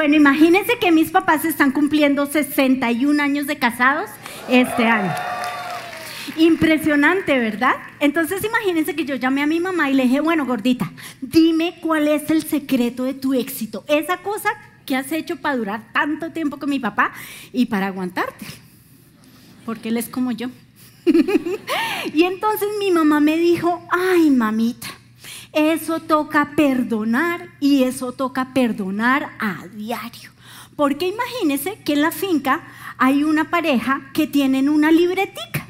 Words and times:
Bueno, 0.00 0.16
imagínense 0.16 0.78
que 0.78 0.92
mis 0.92 1.10
papás 1.10 1.44
están 1.44 1.72
cumpliendo 1.72 2.24
61 2.24 3.22
años 3.22 3.46
de 3.46 3.58
casados 3.58 4.08
este 4.48 4.86
año. 4.86 5.12
Impresionante, 6.38 7.38
¿verdad? 7.38 7.74
Entonces 7.98 8.42
imagínense 8.42 8.96
que 8.96 9.04
yo 9.04 9.16
llamé 9.16 9.42
a 9.42 9.46
mi 9.46 9.60
mamá 9.60 9.90
y 9.90 9.92
le 9.92 10.04
dije, 10.04 10.20
bueno, 10.20 10.46
gordita, 10.46 10.90
dime 11.20 11.74
cuál 11.82 12.08
es 12.08 12.30
el 12.30 12.44
secreto 12.44 13.04
de 13.04 13.12
tu 13.12 13.34
éxito. 13.34 13.84
Esa 13.88 14.22
cosa 14.22 14.48
que 14.86 14.96
has 14.96 15.12
hecho 15.12 15.36
para 15.36 15.58
durar 15.58 15.92
tanto 15.92 16.32
tiempo 16.32 16.58
con 16.58 16.70
mi 16.70 16.80
papá 16.80 17.12
y 17.52 17.66
para 17.66 17.88
aguantarte. 17.88 18.46
Porque 19.66 19.90
él 19.90 19.98
es 19.98 20.08
como 20.08 20.32
yo. 20.32 20.48
y 22.14 22.22
entonces 22.22 22.68
mi 22.78 22.90
mamá 22.90 23.20
me 23.20 23.36
dijo, 23.36 23.86
ay 23.90 24.30
mamita, 24.30 24.88
eso 25.52 26.00
toca 26.00 26.52
perdonar 26.56 27.48
y 27.60 27.82
eso 27.82 28.12
toca 28.12 28.52
perdonar 28.54 29.30
a 29.38 29.66
diario. 29.74 30.30
Porque 30.76 31.08
imagínense 31.08 31.78
que 31.84 31.94
en 31.94 32.02
la 32.02 32.12
finca 32.12 32.62
hay 32.98 33.24
una 33.24 33.50
pareja 33.50 34.10
que 34.14 34.26
tienen 34.26 34.68
una 34.68 34.90
libretica. 34.90 35.66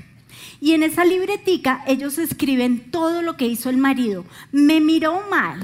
Y 0.60 0.72
en 0.72 0.82
esa 0.82 1.04
libretica 1.04 1.82
ellos 1.86 2.18
escriben 2.18 2.90
todo 2.90 3.22
lo 3.22 3.36
que 3.36 3.46
hizo 3.46 3.70
el 3.70 3.78
marido. 3.78 4.26
Me 4.52 4.80
miró 4.80 5.22
mal, 5.30 5.60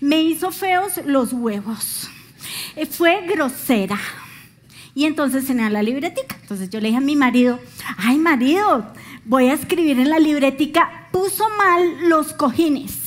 me 0.00 0.22
hizo 0.22 0.52
feos 0.52 1.00
los 1.06 1.32
huevos, 1.32 2.10
eh, 2.76 2.84
fue 2.84 3.26
grosera, 3.26 3.98
y 4.94 5.06
entonces 5.06 5.46
tenía 5.46 5.70
la 5.70 5.82
libretica. 5.82 6.36
Entonces 6.42 6.68
yo 6.68 6.80
le 6.80 6.88
dije 6.88 6.98
a 6.98 7.00
mi 7.00 7.16
marido, 7.16 7.58
ay 7.96 8.18
marido, 8.18 8.86
voy 9.24 9.48
a 9.48 9.54
escribir 9.54 9.98
en 9.98 10.10
la 10.10 10.18
libretica, 10.18 11.08
puso 11.12 11.44
mal 11.56 12.08
los 12.08 12.32
cojines. 12.32 12.99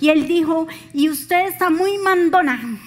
Y 0.00 0.08
él 0.08 0.26
dijo, 0.26 0.66
y 0.92 1.08
usted 1.08 1.46
está 1.46 1.70
muy 1.70 1.98
mandona. 1.98 2.78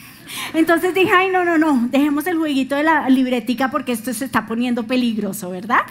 Entonces 0.54 0.94
dije, 0.94 1.12
ay, 1.12 1.30
no, 1.30 1.46
no, 1.46 1.58
no, 1.58 1.88
dejemos 1.90 2.28
el 2.28 2.38
jueguito 2.38 2.76
de 2.76 2.84
la 2.84 3.10
libretica 3.10 3.72
porque 3.72 3.92
esto 3.92 4.14
se 4.14 4.26
está 4.26 4.46
poniendo 4.46 4.84
peligroso, 4.84 5.50
¿verdad? 5.50 5.82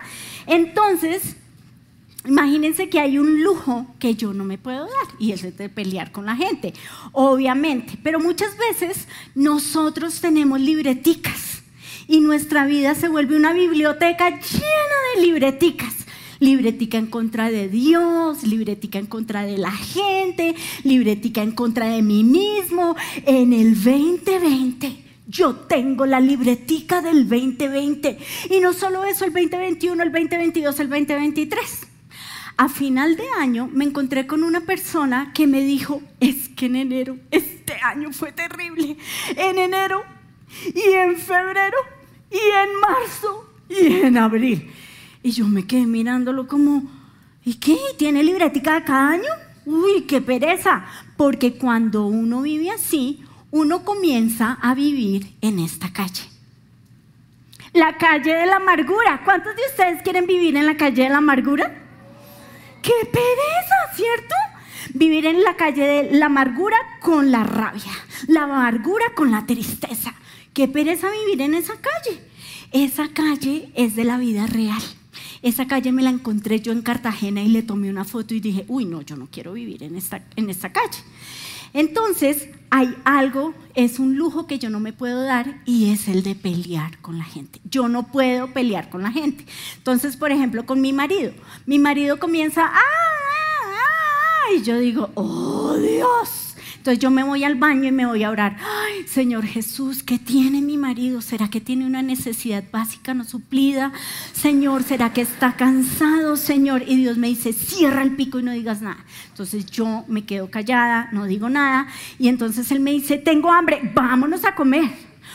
Entonces, 0.46 1.36
imagínense 2.26 2.88
que 2.88 3.00
hay 3.00 3.18
un 3.18 3.42
lujo 3.42 3.86
que 3.98 4.14
yo 4.14 4.32
no 4.32 4.44
me 4.44 4.58
puedo 4.58 4.80
dar 4.80 5.14
y 5.18 5.32
es 5.32 5.44
el 5.44 5.56
de 5.56 5.68
pelear 5.68 6.12
con 6.12 6.26
la 6.26 6.36
gente, 6.36 6.72
obviamente. 7.12 7.98
Pero 8.02 8.20
muchas 8.20 8.56
veces 8.58 9.08
nosotros 9.34 10.20
tenemos 10.20 10.60
libreticas 10.60 11.62
y 12.08 12.20
nuestra 12.20 12.66
vida 12.66 12.94
se 12.94 13.08
vuelve 13.08 13.36
una 13.36 13.52
biblioteca 13.52 14.30
llena 14.30 14.96
de 15.14 15.22
libreticas. 15.22 16.05
Libretica 16.38 16.98
en 16.98 17.06
contra 17.06 17.50
de 17.50 17.68
Dios, 17.68 18.42
libretica 18.42 18.98
en 18.98 19.06
contra 19.06 19.42
de 19.42 19.58
la 19.58 19.72
gente, 19.72 20.54
libretica 20.84 21.42
en 21.42 21.52
contra 21.52 21.88
de 21.88 22.02
mí 22.02 22.24
mismo. 22.24 22.96
En 23.24 23.52
el 23.52 23.74
2020 23.74 25.04
yo 25.28 25.54
tengo 25.56 26.06
la 26.06 26.20
libretica 26.20 27.02
del 27.02 27.28
2020 27.28 28.18
y 28.50 28.60
no 28.60 28.72
solo 28.72 29.04
eso, 29.04 29.24
el 29.24 29.32
2021, 29.32 30.02
el 30.02 30.12
2022, 30.12 30.80
el 30.80 30.88
2023. 30.88 31.86
A 32.58 32.68
final 32.68 33.16
de 33.16 33.24
año 33.38 33.68
me 33.70 33.84
encontré 33.84 34.26
con 34.26 34.42
una 34.42 34.60
persona 34.60 35.32
que 35.34 35.46
me 35.46 35.62
dijo, 35.62 36.00
es 36.20 36.48
que 36.50 36.66
en 36.66 36.76
enero, 36.76 37.18
este 37.30 37.74
año 37.82 38.12
fue 38.12 38.32
terrible, 38.32 38.96
en 39.36 39.58
enero 39.58 40.02
y 40.74 40.92
en 40.92 41.16
febrero 41.16 41.76
y 42.30 42.36
en 42.36 42.80
marzo 42.80 43.50
y 43.68 44.06
en 44.06 44.16
abril. 44.16 44.70
Y 45.26 45.32
yo 45.32 45.48
me 45.48 45.66
quedé 45.66 45.86
mirándolo 45.86 46.46
como, 46.46 46.84
¿y 47.44 47.54
qué? 47.54 47.76
¿Tiene 47.98 48.22
libretica 48.22 48.74
de 48.74 48.84
cada 48.84 49.10
año? 49.10 49.32
Uy, 49.64 50.02
qué 50.02 50.20
pereza. 50.20 50.84
Porque 51.16 51.54
cuando 51.54 52.06
uno 52.06 52.42
vive 52.42 52.70
así, 52.70 53.24
uno 53.50 53.84
comienza 53.84 54.56
a 54.62 54.72
vivir 54.76 55.34
en 55.40 55.58
esta 55.58 55.92
calle. 55.92 56.22
La 57.72 57.96
calle 57.98 58.34
de 58.34 58.46
la 58.46 58.58
amargura. 58.58 59.22
¿Cuántos 59.24 59.56
de 59.56 59.62
ustedes 59.68 60.00
quieren 60.02 60.28
vivir 60.28 60.56
en 60.56 60.64
la 60.64 60.76
calle 60.76 61.02
de 61.02 61.08
la 61.08 61.18
amargura? 61.18 61.74
¡Qué 62.80 62.92
pereza, 63.06 63.96
¿cierto? 63.96 64.34
Vivir 64.94 65.26
en 65.26 65.42
la 65.42 65.56
calle 65.56 65.82
de 65.82 66.18
la 66.20 66.26
amargura 66.26 66.76
con 67.00 67.32
la 67.32 67.42
rabia, 67.42 67.90
la 68.28 68.44
amargura 68.44 69.06
con 69.16 69.32
la 69.32 69.44
tristeza, 69.44 70.14
Qué 70.54 70.68
pereza 70.68 71.08
vivir 71.10 71.42
en 71.42 71.54
esa 71.54 71.74
calle. 71.80 72.20
Esa 72.70 73.08
calle 73.08 73.72
es 73.74 73.96
de 73.96 74.04
la 74.04 74.18
vida 74.18 74.46
real. 74.46 74.82
Esa 75.46 75.68
calle 75.68 75.92
me 75.92 76.02
la 76.02 76.10
encontré 76.10 76.58
yo 76.58 76.72
en 76.72 76.82
Cartagena 76.82 77.40
y 77.40 77.46
le 77.46 77.62
tomé 77.62 77.88
una 77.88 78.02
foto 78.02 78.34
y 78.34 78.40
dije, 78.40 78.64
uy, 78.66 78.84
no, 78.84 79.02
yo 79.02 79.14
no 79.14 79.28
quiero 79.30 79.52
vivir 79.52 79.84
en 79.84 79.94
esta, 79.94 80.24
en 80.34 80.50
esta 80.50 80.72
calle. 80.72 80.98
Entonces, 81.72 82.48
hay 82.68 82.92
algo, 83.04 83.54
es 83.76 84.00
un 84.00 84.16
lujo 84.16 84.48
que 84.48 84.58
yo 84.58 84.70
no 84.70 84.80
me 84.80 84.92
puedo 84.92 85.22
dar 85.22 85.62
y 85.64 85.92
es 85.92 86.08
el 86.08 86.24
de 86.24 86.34
pelear 86.34 86.98
con 86.98 87.16
la 87.16 87.22
gente. 87.22 87.60
Yo 87.62 87.88
no 87.88 88.08
puedo 88.08 88.52
pelear 88.52 88.90
con 88.90 89.04
la 89.04 89.12
gente. 89.12 89.46
Entonces, 89.76 90.16
por 90.16 90.32
ejemplo, 90.32 90.66
con 90.66 90.80
mi 90.80 90.92
marido. 90.92 91.30
Mi 91.64 91.78
marido 91.78 92.18
comienza, 92.18 92.66
ah, 92.66 92.80
ah, 92.80 93.76
ah, 93.76 94.54
y 94.56 94.64
yo 94.64 94.80
digo, 94.80 95.10
oh 95.14 95.76
Dios 95.76 96.45
entonces 96.86 97.02
yo 97.02 97.10
me 97.10 97.24
voy 97.24 97.42
al 97.42 97.56
baño 97.56 97.88
y 97.88 97.90
me 97.90 98.06
voy 98.06 98.22
a 98.22 98.30
orar. 98.30 98.58
Ay, 98.60 99.08
Señor 99.08 99.44
Jesús, 99.44 100.04
¿qué 100.04 100.20
tiene 100.20 100.62
mi 100.62 100.76
marido? 100.76 101.20
¿Será 101.20 101.50
que 101.50 101.60
tiene 101.60 101.84
una 101.84 102.00
necesidad 102.00 102.62
básica 102.70 103.12
no 103.12 103.24
suplida? 103.24 103.92
Señor, 104.32 104.84
¿será 104.84 105.12
que 105.12 105.22
está 105.22 105.56
cansado, 105.56 106.36
Señor? 106.36 106.84
Y 106.86 106.94
Dios 106.94 107.16
me 107.16 107.26
dice, 107.26 107.52
cierra 107.52 108.02
el 108.02 108.14
pico 108.14 108.38
y 108.38 108.44
no 108.44 108.52
digas 108.52 108.82
nada. 108.82 109.04
Entonces 109.30 109.66
yo 109.66 110.04
me 110.06 110.26
quedo 110.26 110.48
callada, 110.48 111.08
no 111.10 111.24
digo 111.24 111.48
nada. 111.48 111.88
Y 112.20 112.28
entonces 112.28 112.70
Él 112.70 112.78
me 112.78 112.92
dice, 112.92 113.18
tengo 113.18 113.50
hambre, 113.50 113.80
vámonos 113.92 114.44
a 114.44 114.54
comer. 114.54 114.88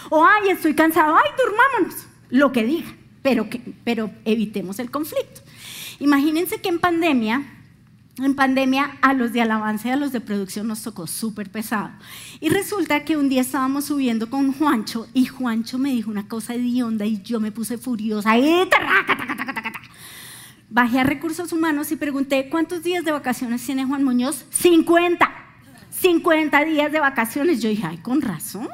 O, 0.10 0.26
ay, 0.26 0.52
estoy 0.52 0.74
cansado, 0.74 1.18
ay, 1.18 1.32
durmámonos. 1.38 2.08
Lo 2.30 2.54
que 2.54 2.64
diga, 2.64 2.96
pero, 3.24 3.50
que, 3.50 3.60
pero 3.84 4.10
evitemos 4.24 4.80
el 4.80 4.90
conflicto. 4.90 5.42
Imagínense 6.00 6.62
que 6.62 6.70
en 6.70 6.80
pandemia 6.80 7.44
en 8.26 8.36
pandemia 8.36 8.98
a 9.02 9.14
los 9.14 9.34
de 9.34 9.42
alabanza 9.42 9.88
y 9.88 9.92
a 9.92 9.96
los 9.96 10.12
de 10.12 10.22
producción 10.22 10.68
nos 10.68 10.84
tocó 10.84 11.08
súper 11.08 11.50
pesado. 11.50 11.92
Y 12.40 12.50
resulta 12.50 13.04
que 13.04 13.18
un 13.18 13.30
día 13.30 13.42
estábamos 13.42 13.86
subiendo 13.86 14.30
con 14.30 14.54
Juancho 14.54 15.08
y 15.14 15.26
Juancho 15.26 15.78
me 15.78 15.90
dijo 15.92 16.12
una 16.12 16.28
cosa 16.28 16.54
hedionda 16.54 17.06
y 17.06 17.22
yo 17.22 17.40
me 17.40 17.52
puse 17.52 17.78
furiosa. 17.78 18.32
Bajé 20.70 21.00
a 21.00 21.04
recursos 21.04 21.52
humanos 21.52 21.92
y 21.92 21.98
pregunté, 21.98 22.50
¿cuántos 22.50 22.82
días 22.84 23.04
de 23.04 23.12
vacaciones 23.12 23.66
tiene 23.66 23.86
Juan 23.86 24.04
Muñoz? 24.04 24.46
50. 24.52 25.30
50 25.90 26.64
días 26.66 26.92
de 26.92 27.00
vacaciones. 27.00 27.62
Yo 27.62 27.70
dije, 27.70 27.86
ay, 27.86 27.98
con 27.98 28.22
razón. 28.22 28.70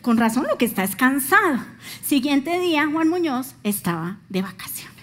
Con 0.00 0.16
razón 0.16 0.46
lo 0.48 0.56
que 0.58 0.64
está 0.64 0.84
es 0.84 0.94
cansado. 0.94 1.58
Siguiente 2.02 2.60
día, 2.60 2.86
Juan 2.86 3.08
Muñoz 3.08 3.56
estaba 3.64 4.18
de 4.28 4.42
vacaciones 4.42 4.93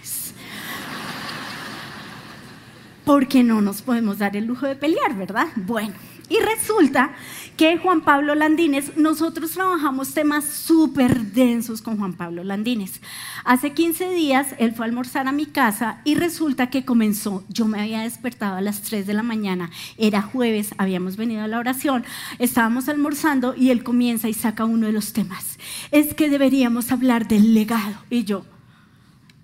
porque 3.04 3.42
no 3.42 3.60
nos 3.60 3.82
podemos 3.82 4.18
dar 4.18 4.36
el 4.36 4.46
lujo 4.46 4.66
de 4.66 4.76
pelear, 4.76 5.16
¿verdad? 5.16 5.48
Bueno, 5.56 5.94
y 6.28 6.38
resulta 6.38 7.12
que 7.58 7.76
Juan 7.76 8.00
Pablo 8.00 8.34
Landines, 8.34 8.96
nosotros 8.96 9.50
trabajamos 9.50 10.14
temas 10.14 10.44
súper 10.44 11.20
densos 11.26 11.82
con 11.82 11.98
Juan 11.98 12.14
Pablo 12.14 12.42
Landines. 12.42 13.02
Hace 13.44 13.72
15 13.72 14.08
días 14.10 14.54
él 14.58 14.72
fue 14.72 14.86
a 14.86 14.88
almorzar 14.88 15.28
a 15.28 15.32
mi 15.32 15.44
casa 15.44 16.00
y 16.04 16.14
resulta 16.14 16.70
que 16.70 16.86
comenzó, 16.86 17.44
yo 17.50 17.66
me 17.66 17.80
había 17.80 18.00
despertado 18.00 18.56
a 18.56 18.62
las 18.62 18.80
3 18.80 19.06
de 19.06 19.12
la 19.12 19.22
mañana, 19.22 19.70
era 19.98 20.22
jueves, 20.22 20.74
habíamos 20.78 21.16
venido 21.16 21.42
a 21.42 21.48
la 21.48 21.58
oración, 21.58 22.04
estábamos 22.38 22.88
almorzando 22.88 23.54
y 23.54 23.70
él 23.70 23.84
comienza 23.84 24.28
y 24.30 24.34
saca 24.34 24.64
uno 24.64 24.86
de 24.86 24.92
los 24.92 25.12
temas. 25.12 25.58
Es 25.90 26.14
que 26.14 26.30
deberíamos 26.30 26.92
hablar 26.92 27.28
del 27.28 27.52
legado. 27.52 27.96
Y 28.08 28.24
yo, 28.24 28.46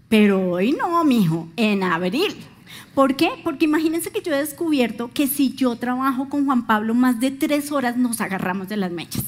pero 0.08 0.52
hoy 0.52 0.72
no, 0.72 1.04
mijo, 1.04 1.48
en 1.56 1.82
abril. 1.82 2.34
¿Por 2.98 3.14
qué? 3.14 3.30
Porque 3.44 3.66
imagínense 3.66 4.10
que 4.10 4.22
yo 4.22 4.34
he 4.34 4.38
descubierto 4.38 5.08
que 5.14 5.28
si 5.28 5.54
yo 5.54 5.76
trabajo 5.76 6.28
con 6.28 6.46
Juan 6.46 6.66
Pablo 6.66 6.94
más 6.94 7.20
de 7.20 7.30
tres 7.30 7.70
horas, 7.70 7.96
nos 7.96 8.20
agarramos 8.20 8.68
de 8.68 8.76
las 8.76 8.90
mechas. 8.90 9.22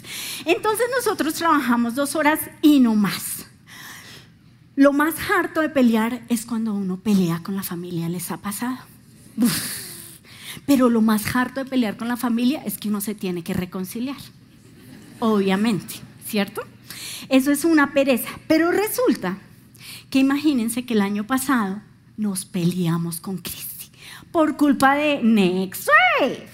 Entonces 0.44 0.87
nosotros 0.96 1.34
trabajamos 1.34 1.94
dos 1.94 2.17
horas 2.17 2.40
y 2.62 2.81
no 2.81 2.96
más. 2.96 3.46
Lo 4.75 4.93
más 4.93 5.14
harto 5.31 5.61
de 5.61 5.69
pelear 5.69 6.20
es 6.28 6.46
cuando 6.46 6.75
uno 6.75 6.96
pelea 6.96 7.44
con 7.44 7.55
la 7.55 7.62
familia, 7.62 8.08
¿les 8.08 8.32
ha 8.32 8.38
pasado? 8.38 8.76
Pero 10.66 10.90
lo 10.90 11.00
más 11.00 11.37
harto 11.37 11.62
de 11.62 11.70
pelear 11.70 11.96
con 11.96 12.08
la 12.08 12.16
familia 12.16 12.64
es 12.64 12.76
que 12.76 12.88
uno 12.88 13.00
se 13.00 13.14
tiene 13.14 13.44
que 13.44 13.55
reconciliar. 13.55 14.19
Obviamente, 15.20 15.94
¿cierto? 16.26 16.62
Eso 17.28 17.52
es 17.52 17.64
una 17.64 17.93
pereza. 17.93 18.31
Pero 18.49 18.73
resulta 18.73 19.38
que 20.11 20.19
imagínense 20.19 20.84
que 20.84 20.94
el 20.94 21.02
año 21.02 21.25
pasado 21.25 21.82
nos 22.20 22.44
peleamos 22.44 23.19
con 23.19 23.38
Cristi 23.38 23.90
por 24.31 24.58
culpa 24.58 24.94
de 24.94 25.22
Next 25.22 25.88
Wave. 25.88 26.46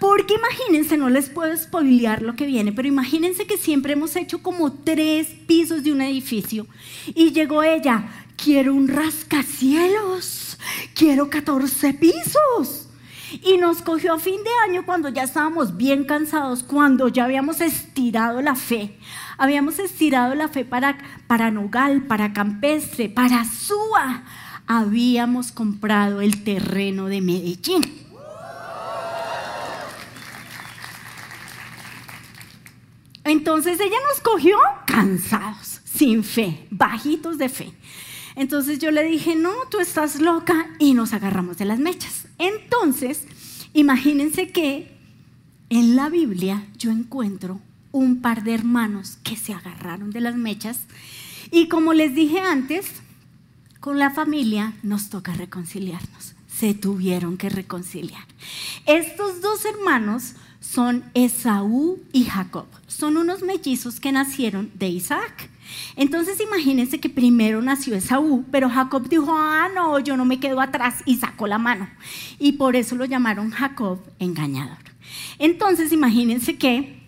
Porque 0.00 0.34
imagínense, 0.34 0.96
no 0.96 1.08
les 1.08 1.30
puedo 1.30 1.56
spoilear 1.56 2.22
lo 2.22 2.34
que 2.34 2.46
viene, 2.46 2.72
pero 2.72 2.88
imagínense 2.88 3.46
que 3.46 3.56
siempre 3.56 3.92
hemos 3.92 4.16
hecho 4.16 4.42
como 4.42 4.72
tres 4.72 5.28
pisos 5.46 5.84
de 5.84 5.92
un 5.92 6.00
edificio 6.00 6.66
y 7.06 7.30
llegó 7.30 7.62
ella, 7.62 8.08
quiero 8.36 8.74
un 8.74 8.88
rascacielos, 8.88 10.58
quiero 10.94 11.30
14 11.30 11.94
pisos. 11.94 12.87
Y 13.42 13.58
nos 13.58 13.82
cogió 13.82 14.14
a 14.14 14.18
fin 14.18 14.42
de 14.42 14.50
año 14.70 14.86
cuando 14.86 15.08
ya 15.08 15.22
estábamos 15.22 15.76
bien 15.76 16.04
cansados, 16.04 16.62
cuando 16.62 17.08
ya 17.08 17.24
habíamos 17.24 17.60
estirado 17.60 18.40
la 18.40 18.54
fe. 18.54 18.98
Habíamos 19.36 19.78
estirado 19.78 20.34
la 20.34 20.48
fe 20.48 20.64
para, 20.64 20.98
para 21.26 21.50
Nogal, 21.50 22.02
para 22.02 22.32
Campestre, 22.32 23.08
para 23.08 23.44
Súa. 23.44 24.24
Habíamos 24.66 25.52
comprado 25.52 26.20
el 26.20 26.42
terreno 26.42 27.06
de 27.06 27.20
Medellín. 27.20 27.82
Entonces 33.24 33.78
ella 33.78 33.96
nos 34.10 34.20
cogió 34.22 34.56
cansados, 34.86 35.80
sin 35.84 36.24
fe, 36.24 36.66
bajitos 36.70 37.36
de 37.36 37.50
fe. 37.50 37.74
Entonces 38.36 38.78
yo 38.78 38.90
le 38.90 39.04
dije, 39.04 39.34
no, 39.34 39.52
tú 39.70 39.80
estás 39.80 40.20
loca 40.20 40.70
y 40.78 40.94
nos 40.94 41.12
agarramos 41.12 41.58
de 41.58 41.66
las 41.66 41.78
mechas. 41.78 42.27
Entonces, 42.38 43.24
imagínense 43.74 44.50
que 44.50 44.96
en 45.70 45.96
la 45.96 46.08
Biblia 46.08 46.66
yo 46.76 46.90
encuentro 46.90 47.60
un 47.92 48.20
par 48.20 48.44
de 48.44 48.54
hermanos 48.54 49.18
que 49.22 49.36
se 49.36 49.52
agarraron 49.52 50.10
de 50.10 50.20
las 50.20 50.36
mechas 50.36 50.80
y 51.50 51.68
como 51.68 51.92
les 51.92 52.14
dije 52.14 52.40
antes, 52.40 52.86
con 53.80 53.98
la 53.98 54.10
familia 54.10 54.74
nos 54.82 55.08
toca 55.08 55.32
reconciliarnos. 55.32 56.34
Se 56.48 56.74
tuvieron 56.74 57.36
que 57.36 57.48
reconciliar. 57.48 58.24
Estos 58.86 59.40
dos 59.40 59.64
hermanos 59.64 60.34
son 60.60 61.04
Esaú 61.14 62.00
y 62.12 62.24
Jacob. 62.24 62.66
Son 62.86 63.16
unos 63.16 63.42
mellizos 63.42 64.00
que 64.00 64.12
nacieron 64.12 64.70
de 64.74 64.88
Isaac. 64.88 65.50
Entonces 65.96 66.40
imagínense 66.40 67.00
que 67.00 67.08
primero 67.08 67.60
nació 67.62 67.94
Esaú, 67.94 68.44
pero 68.50 68.70
Jacob 68.70 69.08
dijo, 69.08 69.34
ah, 69.36 69.68
no, 69.74 69.98
yo 69.98 70.16
no 70.16 70.24
me 70.24 70.40
quedo 70.40 70.60
atrás 70.60 71.02
y 71.04 71.16
sacó 71.16 71.46
la 71.46 71.58
mano. 71.58 71.88
Y 72.38 72.52
por 72.52 72.76
eso 72.76 72.96
lo 72.96 73.04
llamaron 73.04 73.50
Jacob 73.50 74.00
engañador. 74.18 74.78
Entonces 75.38 75.92
imagínense 75.92 76.56
que 76.56 77.00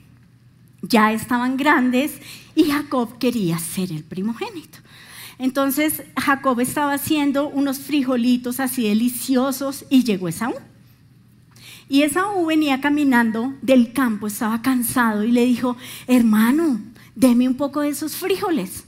ya 0.82 1.12
estaban 1.12 1.56
grandes 1.56 2.20
y 2.54 2.64
Jacob 2.64 3.18
quería 3.18 3.58
ser 3.58 3.92
el 3.92 4.04
primogénito. 4.04 4.78
Entonces 5.38 6.02
Jacob 6.16 6.60
estaba 6.60 6.92
haciendo 6.92 7.48
unos 7.48 7.78
frijolitos 7.78 8.60
así 8.60 8.86
deliciosos 8.88 9.86
y 9.88 10.04
llegó 10.04 10.28
Esaú. 10.28 10.54
Y 11.88 12.02
Esaú 12.02 12.46
venía 12.46 12.80
caminando 12.80 13.54
del 13.62 13.92
campo, 13.92 14.28
estaba 14.28 14.62
cansado 14.62 15.24
y 15.24 15.32
le 15.32 15.44
dijo, 15.44 15.76
hermano, 16.06 16.80
deme 17.14 17.48
un 17.48 17.54
poco 17.54 17.80
de 17.80 17.90
esos 17.90 18.16
frijoles. 18.16 18.84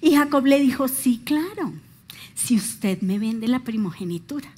Y 0.00 0.14
Jacob 0.14 0.46
le 0.46 0.60
dijo, 0.60 0.88
sí, 0.88 1.20
claro, 1.24 1.72
si 2.34 2.56
usted 2.56 3.00
me 3.00 3.18
vende 3.18 3.48
la 3.48 3.60
primogenitura. 3.60 4.48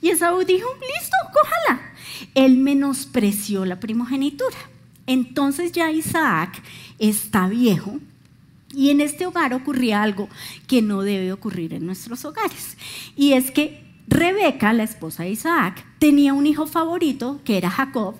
Y 0.00 0.08
Esaú 0.10 0.44
dijo, 0.44 0.68
listo, 0.80 1.16
cójala. 1.32 1.92
Él 2.34 2.56
menospreció 2.56 3.64
la 3.64 3.80
primogenitura. 3.80 4.56
Entonces 5.06 5.72
ya 5.72 5.90
Isaac 5.90 6.62
está 6.98 7.48
viejo 7.48 7.98
y 8.72 8.90
en 8.90 9.00
este 9.00 9.26
hogar 9.26 9.52
ocurría 9.54 10.02
algo 10.02 10.28
que 10.68 10.82
no 10.82 11.02
debe 11.02 11.32
ocurrir 11.32 11.74
en 11.74 11.86
nuestros 11.86 12.24
hogares. 12.24 12.76
Y 13.16 13.32
es 13.32 13.50
que 13.50 13.84
Rebeca, 14.06 14.72
la 14.72 14.84
esposa 14.84 15.24
de 15.24 15.30
Isaac, 15.30 15.84
tenía 15.98 16.32
un 16.32 16.46
hijo 16.46 16.66
favorito 16.66 17.40
que 17.44 17.56
era 17.56 17.70
Jacob 17.70 18.14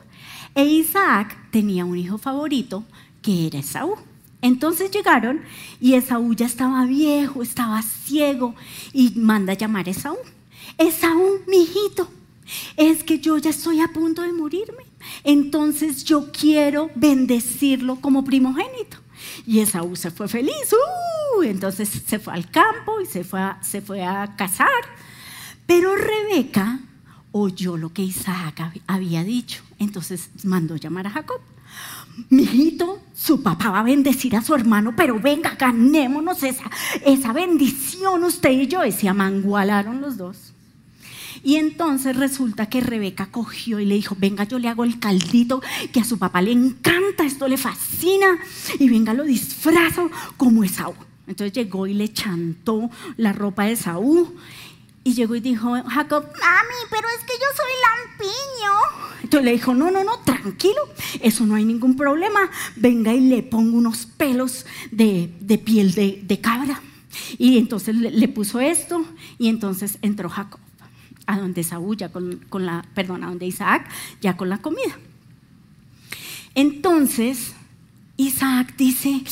e 0.55 0.65
Isaac 0.65 1.37
tenía 1.51 1.85
un 1.85 1.97
hijo 1.97 2.19
favorito 2.19 2.85
que 3.23 3.47
era 3.47 3.59
Esaú. 3.61 3.97
Entonces 4.43 4.91
llegaron 4.91 5.43
y 5.81 5.95
Esaú 5.95 6.35
ya 6.35 6.47
estaba 6.47 6.87
viejo, 6.87 7.43
estaba 7.43 7.83
ciego 7.83 8.55
y 8.93 9.13
manda 9.17 9.53
a 9.53 9.57
llamar 9.57 9.87
a 9.87 9.91
Esaú. 9.91 10.17
Esaú, 10.79 11.41
mi 11.47 11.63
hijito, 11.63 12.09
es 12.77 13.05
que 13.05 13.19
yo 13.19 13.37
ya 13.39 13.51
estoy 13.51 13.81
a 13.81 13.89
punto 13.89 14.23
de 14.23 14.33
morirme. 14.33 14.85
Entonces 15.25 16.05
yo 16.05 16.31
quiero 16.33 16.91
bendecirlo 16.95 17.97
como 17.97 18.25
primogénito. 18.25 18.99
Y 19.47 19.61
Esaú 19.61 19.97
se 19.97 20.11
fue 20.11 20.29
feliz. 20.29 20.73
¡uh! 20.73 21.43
entonces 21.43 21.89
se 21.89 22.19
fue 22.19 22.35
al 22.35 22.51
campo 22.51 23.01
y 23.01 23.07
se 23.07 23.25
fue 23.25 23.41
se 23.63 23.81
fue 23.81 24.05
a 24.05 24.35
casar. 24.37 24.69
Pero 25.67 25.95
Rebeca 25.97 26.81
oyó 27.33 27.77
lo 27.77 27.93
que 27.93 28.03
Isaac 28.03 28.73
había 28.87 29.23
dicho. 29.23 29.63
Entonces 29.79 30.31
mandó 30.45 30.77
llamar 30.77 31.07
a 31.07 31.11
Jacob. 31.11 31.41
Mijito, 32.29 33.01
su 33.15 33.43
papá 33.43 33.71
va 33.71 33.81
a 33.81 33.85
bendecir 33.85 34.37
a 34.37 34.43
su 34.43 34.55
hermano, 34.55 34.95
pero 34.97 35.19
venga, 35.19 35.55
ganémonos 35.55 36.43
esa, 36.43 36.71
esa 37.05 37.33
bendición 37.33 38.25
usted 38.25 38.51
y 38.51 38.67
yo. 38.67 38.85
Y 38.85 38.93
se 38.93 39.09
amangualaron 39.09 40.01
los 40.01 40.17
dos. 40.17 40.53
Y 41.43 41.57
entonces 41.57 42.17
resulta 42.17 42.67
que 42.67 42.81
Rebeca 42.81 43.31
cogió 43.31 43.81
y 43.81 43.87
le 43.87 43.95
dijo, 43.95 44.17
venga, 44.19 44.45
yo 44.45 44.59
le 44.59 44.69
hago 44.69 44.85
el 44.85 44.99
caldito 44.99 45.63
que 45.93 46.01
a 46.01 46.05
su 46.05 46.19
papá 46.19 46.43
le 46.43 46.53
encanta, 46.53 47.25
esto 47.25 47.49
le 47.49 47.57
fascina, 47.57 48.39
y 48.79 48.89
venga, 48.91 49.15
lo 49.15 49.25
disfrazo 49.25 50.11
como 50.37 50.65
Esaú. 50.65 50.95
Entonces 51.27 51.53
llegó 51.53 51.87
y 51.87 51.95
le 51.95 52.13
chantó 52.13 52.91
la 53.17 53.33
ropa 53.33 53.65
de 53.65 53.73
Esaú 53.73 54.35
y 55.03 55.15
llegó 55.15 55.35
y 55.35 55.41
dijo, 55.41 55.73
Jacob, 55.89 56.25
mami, 56.25 56.81
pero 56.91 57.09
es 57.09 57.25
que 57.25 57.33
yo 57.33 57.47
soy 57.57 57.73
lampiño. 57.87 59.21
Entonces 59.23 59.45
le 59.45 59.53
dijo, 59.53 59.75
no, 59.75 59.91
no, 59.91 60.05
no, 60.05 60.19
tranquilo, 60.19 60.83
eso 61.23 61.47
no 61.47 61.55
hay 61.55 61.65
ningún 61.65 61.97
problema. 61.97 62.41
Venga 62.77 63.15
y 63.15 63.21
le 63.21 63.43
pongo 63.43 63.77
unos 63.77 64.07
pelos 64.07 64.67
de, 64.91 65.31
piel 65.65 65.95
de, 65.95 66.41
cabra. 66.41 66.83
Y 67.39 67.59
entonces 67.59 67.95
le, 67.95 68.29
puso 68.29 68.61
esto 68.61 69.05
y 69.39 69.49
entonces 69.49 69.99
entró 70.03 70.29
Jacob 70.29 70.61
a 71.27 71.39
donde 71.39 71.63
Saúl 71.63 71.97
ya 71.97 72.11
con, 72.11 72.39
con 72.49 72.67
la, 72.67 72.85
perdón, 72.95 73.23
a 73.23 73.29
donde 73.29 73.47
Isaac 73.47 73.89
ya 74.21 74.37
con 74.37 74.49
la 74.49 74.59
comida. 74.59 74.99
Entonces 76.55 77.55
Isaac 78.17 78.75
dice, 78.77 79.23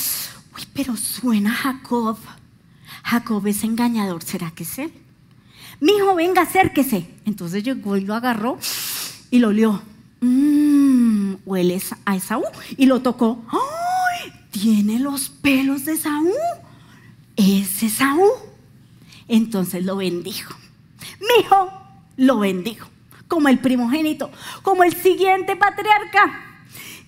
uy, 0.56 0.62
pero 0.72 0.96
suena 0.96 1.52
Jacob. 1.52 2.18
Jacob 3.02 3.46
es 3.46 3.64
engañador, 3.64 4.22
¿será 4.22 4.50
que 4.50 4.62
es 4.62 4.78
él? 4.78 4.92
mi 5.80 5.92
hijo, 5.92 6.14
venga, 6.14 6.42
acérquese. 6.42 7.08
Entonces 7.24 7.62
llegó 7.62 7.96
y 7.96 8.04
lo 8.04 8.14
agarró 8.14 8.58
y 9.30 9.38
lo 9.38 9.48
olió. 9.48 9.82
Mmm, 10.20 11.34
huele 11.44 11.80
a 12.04 12.16
Esaú. 12.16 12.44
Y 12.76 12.86
lo 12.86 13.00
tocó. 13.00 13.42
¡Ay! 13.48 14.32
Tiene 14.50 14.98
los 14.98 15.28
pelos 15.28 15.84
de 15.84 15.92
Esaú. 15.92 16.32
Es 17.36 17.82
Esaú. 17.82 18.28
Entonces 19.28 19.84
lo 19.84 19.96
bendijo. 19.96 20.54
Mi 21.20 21.42
hijo 21.42 21.72
lo 22.16 22.38
bendijo. 22.38 22.88
Como 23.28 23.48
el 23.48 23.58
primogénito, 23.58 24.30
como 24.62 24.84
el 24.84 24.94
siguiente 24.94 25.54
patriarca 25.54 26.48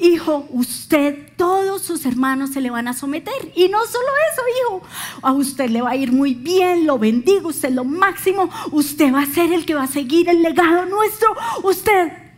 hijo, 0.01 0.47
usted, 0.51 1.33
todos 1.37 1.83
sus 1.83 2.07
hermanos 2.07 2.51
se 2.51 2.61
le 2.61 2.71
van 2.71 2.89
a 2.89 2.95
someter. 2.95 3.53
Y 3.55 3.69
no 3.69 3.85
solo 3.85 4.07
eso, 4.33 4.43
hijo, 4.59 4.83
a 5.23 5.33
usted 5.33 5.71
le 5.71 5.83
va 5.83 5.91
a 5.91 5.97
ir 5.97 6.13
muy 6.13 6.35
bien, 6.35 6.87
lo 6.87 6.99
bendigo, 6.99 7.49
usted 7.51 7.71
lo 7.71 7.85
máximo, 7.85 8.51
usted 8.73 9.13
va 9.13 9.23
a 9.23 9.27
ser 9.27 9.53
el 9.53 9.67
que 9.67 9.75
va 9.75 9.85
a 9.85 9.89
seguir 9.89 10.29
el 10.29 10.43
legado 10.43 10.87
nuestro, 10.87 11.29
usted. 11.63 12.30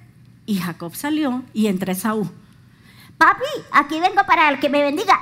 Y 0.46 0.56
Jacob 0.56 0.94
salió 0.94 1.44
y 1.52 1.66
entra 1.66 1.92
Esaú. 1.92 2.30
Papi, 3.18 3.44
aquí 3.70 4.00
vengo 4.00 4.24
para 4.26 4.48
el 4.48 4.58
que 4.58 4.68
me 4.68 4.82
bendiga. 4.82 5.18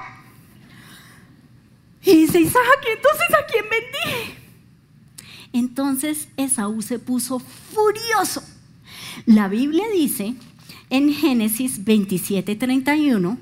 Y 2.03 2.23
dice 2.23 2.41
Isaac, 2.41 2.87
entonces 2.97 3.27
a 3.39 3.47
quién 3.47 3.65
bendiga? 3.69 4.41
Entonces 5.53 6.29
Esaú 6.37 6.81
se 6.83 6.99
puso 6.99 7.39
furioso. 7.39 8.43
La 9.27 9.49
Biblia 9.49 9.85
dice 9.93 10.35
en 10.89 11.12
Génesis 11.12 11.85
27, 11.85 12.57
31, 12.57 13.39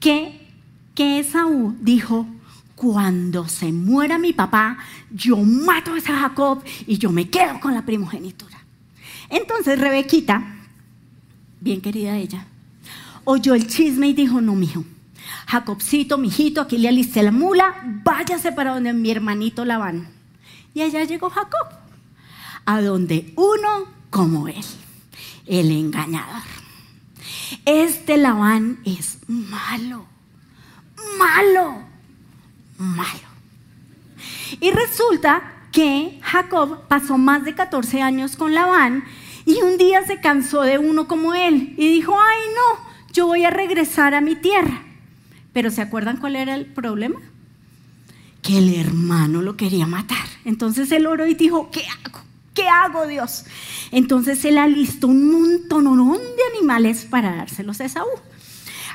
que, 0.00 0.48
que 0.94 1.18
Esaú 1.18 1.76
dijo, 1.80 2.26
cuando 2.74 3.48
se 3.48 3.72
muera 3.72 4.18
mi 4.18 4.32
papá, 4.32 4.78
yo 5.10 5.36
mato 5.38 5.94
a 5.94 5.98
ese 5.98 6.12
Jacob 6.12 6.62
y 6.86 6.98
yo 6.98 7.10
me 7.10 7.28
quedo 7.28 7.58
con 7.60 7.74
la 7.74 7.84
primogenitura. 7.84 8.58
Entonces 9.30 9.78
Rebequita, 9.78 10.55
bien 11.66 11.80
querida 11.80 12.16
ella, 12.16 12.46
oyó 13.24 13.54
el 13.54 13.66
chisme 13.66 14.06
y 14.06 14.12
dijo, 14.12 14.40
no, 14.40 14.54
mijo, 14.54 14.84
Jacobcito, 15.48 16.16
mijito, 16.16 16.60
aquí 16.60 16.78
le 16.78 16.88
alisté 16.88 17.24
la 17.24 17.32
mula, 17.32 17.74
váyase 18.04 18.52
para 18.52 18.74
donde 18.74 18.92
mi 18.92 19.10
hermanito 19.10 19.64
Labán. 19.64 20.08
Y 20.74 20.82
allá 20.82 21.02
llegó 21.02 21.28
Jacob, 21.28 21.66
a 22.64 22.80
donde 22.80 23.32
uno 23.34 23.88
como 24.10 24.46
él, 24.46 24.64
el 25.46 25.72
engañador. 25.72 26.42
Este 27.64 28.16
Labán 28.16 28.78
es 28.84 29.18
malo, 29.26 30.06
malo, 31.18 31.82
malo. 32.78 33.28
Y 34.60 34.70
resulta 34.70 35.52
que 35.72 36.20
Jacob 36.22 36.86
pasó 36.86 37.18
más 37.18 37.44
de 37.44 37.56
14 37.56 38.02
años 38.02 38.36
con 38.36 38.54
Labán 38.54 39.02
y 39.46 39.62
un 39.62 39.78
día 39.78 40.04
se 40.04 40.20
cansó 40.20 40.62
de 40.62 40.76
uno 40.76 41.06
como 41.06 41.32
él 41.32 41.74
y 41.78 41.88
dijo, 41.88 42.14
ay 42.20 42.40
no, 42.54 42.84
yo 43.12 43.26
voy 43.26 43.44
a 43.44 43.50
regresar 43.50 44.12
a 44.12 44.20
mi 44.20 44.34
tierra. 44.34 44.82
Pero 45.52 45.70
¿se 45.70 45.80
acuerdan 45.80 46.18
cuál 46.18 46.36
era 46.36 46.54
el 46.54 46.66
problema? 46.66 47.20
Que 48.42 48.58
el 48.58 48.74
hermano 48.74 49.40
lo 49.40 49.56
quería 49.56 49.86
matar. 49.86 50.26
Entonces 50.44 50.90
él 50.92 51.06
oró 51.06 51.26
y 51.26 51.34
dijo, 51.34 51.70
¿qué 51.70 51.84
hago? 51.86 52.20
¿Qué 52.52 52.68
hago, 52.68 53.06
Dios? 53.06 53.44
Entonces 53.92 54.44
él 54.44 54.58
alistó 54.58 55.06
un 55.06 55.30
montón 55.30 55.84
de 55.84 56.56
animales 56.58 57.06
para 57.08 57.36
dárselos 57.36 57.80
a 57.80 57.84
Esaú. 57.84 58.08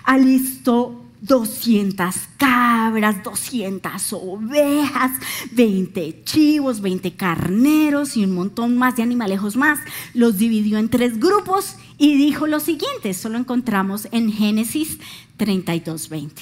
Alistó 0.03 1.05
200 1.22 2.16
cabras, 2.38 3.24
200 3.24 4.13
ovejas, 4.13 5.12
20 5.51 6.24
chivos, 6.24 6.82
20 6.82 7.13
carneros 7.13 8.18
y 8.18 8.24
un 8.25 8.34
montón 8.34 8.78
más 8.78 8.96
de 8.96 9.04
animalejos 9.04 9.56
más. 9.56 9.80
Los 10.13 10.38
dividió 10.38 10.80
en 10.80 10.90
tres 10.90 11.20
grupos 11.20 11.75
y 12.00 12.16
dijo 12.18 12.48
lo 12.48 12.60
siguiente, 12.60 13.12
eso 13.12 13.30
lo 13.30 13.38
encontramos 13.38 14.08
en 14.12 14.32
Génesis 14.32 14.98
32, 15.38 16.10
20. 16.10 16.42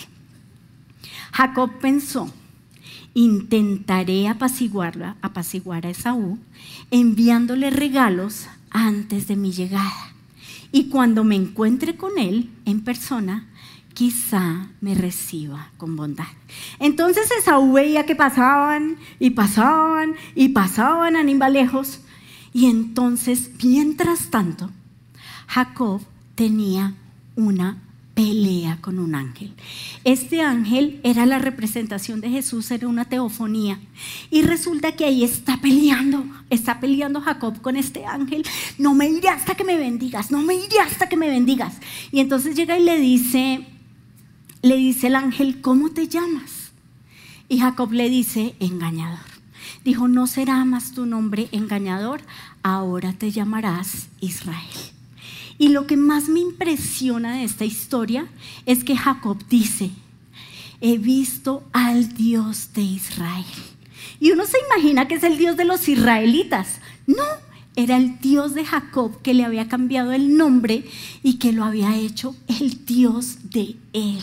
Jacob 1.33 1.71
pensó, 1.79 2.31
intentaré 3.13 4.29
apaciguarla, 4.29 5.17
apaciguar 5.21 5.85
a 5.85 5.89
Esaú, 5.89 6.39
enviándole 6.89 7.69
regalos 7.69 8.47
antes 8.69 9.27
de 9.27 9.35
mi 9.35 9.51
llegada. 9.51 10.13
Y 10.71 10.85
cuando 10.85 11.23
me 11.23 11.35
encuentre 11.35 11.97
con 11.97 12.17
él 12.17 12.49
en 12.65 12.81
persona, 12.81 13.48
quizá 13.99 14.69
me 14.79 14.95
reciba 14.95 15.71
con 15.75 15.97
bondad. 15.97 16.29
Entonces 16.79 17.29
Esaú 17.37 17.73
veía 17.73 18.05
que 18.05 18.15
pasaban 18.15 18.95
y 19.19 19.31
pasaban 19.31 20.15
y 20.35 20.47
pasaban 20.49 21.17
animalejos. 21.17 21.99
Y 22.53 22.67
entonces, 22.67 23.51
mientras 23.61 24.29
tanto, 24.29 24.69
Jacob 25.47 25.99
tenía 26.35 26.93
una 27.35 27.81
pelea 28.13 28.77
con 28.79 28.99
un 28.99 29.15
ángel. 29.15 29.53
Este 30.05 30.43
ángel 30.43 31.01
era 31.03 31.25
la 31.25 31.39
representación 31.39 32.21
de 32.21 32.29
Jesús, 32.29 32.71
era 32.71 32.87
una 32.87 33.03
teofonía. 33.03 33.81
Y 34.31 34.43
resulta 34.43 34.93
que 34.93 35.03
ahí 35.03 35.25
está 35.25 35.59
peleando, 35.59 36.23
está 36.49 36.79
peleando 36.79 37.19
Jacob 37.19 37.59
con 37.59 37.75
este 37.75 38.05
ángel. 38.05 38.45
No 38.77 38.95
me 38.95 39.09
iré 39.09 39.27
hasta 39.27 39.55
que 39.55 39.65
me 39.65 39.75
bendigas, 39.75 40.31
no 40.31 40.41
me 40.41 40.55
iré 40.55 40.79
hasta 40.79 41.09
que 41.09 41.17
me 41.17 41.27
bendigas. 41.27 41.73
Y 42.13 42.21
entonces 42.21 42.55
llega 42.55 42.79
y 42.79 42.83
le 42.85 42.97
dice, 42.97 43.67
le 44.61 44.75
dice 44.75 45.07
el 45.07 45.15
ángel, 45.15 45.61
¿cómo 45.61 45.91
te 45.91 46.07
llamas? 46.07 46.71
Y 47.47 47.59
Jacob 47.59 47.91
le 47.91 48.09
dice, 48.09 48.55
engañador. 48.59 49.19
Dijo, 49.83 50.07
no 50.07 50.27
será 50.27 50.63
más 50.65 50.91
tu 50.91 51.05
nombre 51.05 51.47
engañador, 51.51 52.21
ahora 52.63 53.13
te 53.13 53.31
llamarás 53.31 54.09
Israel. 54.19 54.77
Y 55.57 55.69
lo 55.69 55.87
que 55.87 55.97
más 55.97 56.29
me 56.29 56.39
impresiona 56.39 57.35
de 57.35 57.43
esta 57.43 57.65
historia 57.65 58.27
es 58.65 58.83
que 58.83 58.95
Jacob 58.95 59.37
dice, 59.49 59.91
he 60.81 60.97
visto 60.97 61.63
al 61.73 62.13
Dios 62.13 62.69
de 62.73 62.81
Israel. 62.81 63.45
Y 64.19 64.31
uno 64.31 64.45
se 64.45 64.57
imagina 64.67 65.07
que 65.07 65.15
es 65.15 65.23
el 65.23 65.37
Dios 65.37 65.57
de 65.57 65.65
los 65.65 65.87
israelitas. 65.87 66.79
No, 67.07 67.23
era 67.75 67.97
el 67.97 68.19
Dios 68.19 68.53
de 68.53 68.65
Jacob 68.65 69.21
que 69.21 69.33
le 69.33 69.45
había 69.45 69.67
cambiado 69.67 70.11
el 70.11 70.35
nombre 70.37 70.85
y 71.23 71.35
que 71.35 71.53
lo 71.53 71.63
había 71.63 71.95
hecho 71.97 72.35
el 72.47 72.85
Dios 72.85 73.49
de 73.49 73.75
él. 73.93 74.21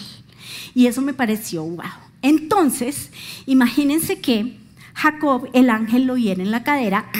Y 0.74 0.86
eso 0.86 1.02
me 1.02 1.14
pareció 1.14 1.62
wow. 1.62 1.84
Entonces, 2.22 3.10
imagínense 3.46 4.20
que 4.20 4.58
Jacob, 4.94 5.48
el 5.52 5.70
ángel 5.70 6.06
lo 6.06 6.16
hiere 6.16 6.42
en 6.42 6.50
la 6.50 6.64
cadera 6.64 7.10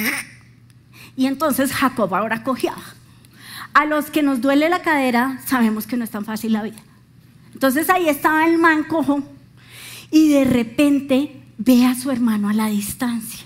y 1.16 1.26
entonces 1.26 1.73
Jacob 1.73 2.14
ahora 2.14 2.42
cojeaba 2.42 2.83
a 3.76 3.85
los 3.85 4.11
que 4.11 4.23
nos 4.23 4.40
duele 4.40 4.71
la 4.71 4.80
cadera, 4.80 5.38
sabemos 5.45 5.87
que 5.87 5.99
no 5.99 6.04
es 6.04 6.11
tan 6.11 6.25
fácil 6.25 6.54
la 6.54 6.62
vida. 6.62 6.83
Entonces 7.52 7.90
ahí 7.90 8.09
estaba 8.09 8.47
el 8.47 8.56
man 8.56 8.85
cojo 8.85 9.23
y 10.11 10.30
de 10.30 10.45
repente 10.45 11.42
ve 11.59 11.85
a 11.85 11.95
su 11.95 12.11
hermano 12.11 12.49
a 12.49 12.54
la 12.54 12.68
distancia. 12.68 13.45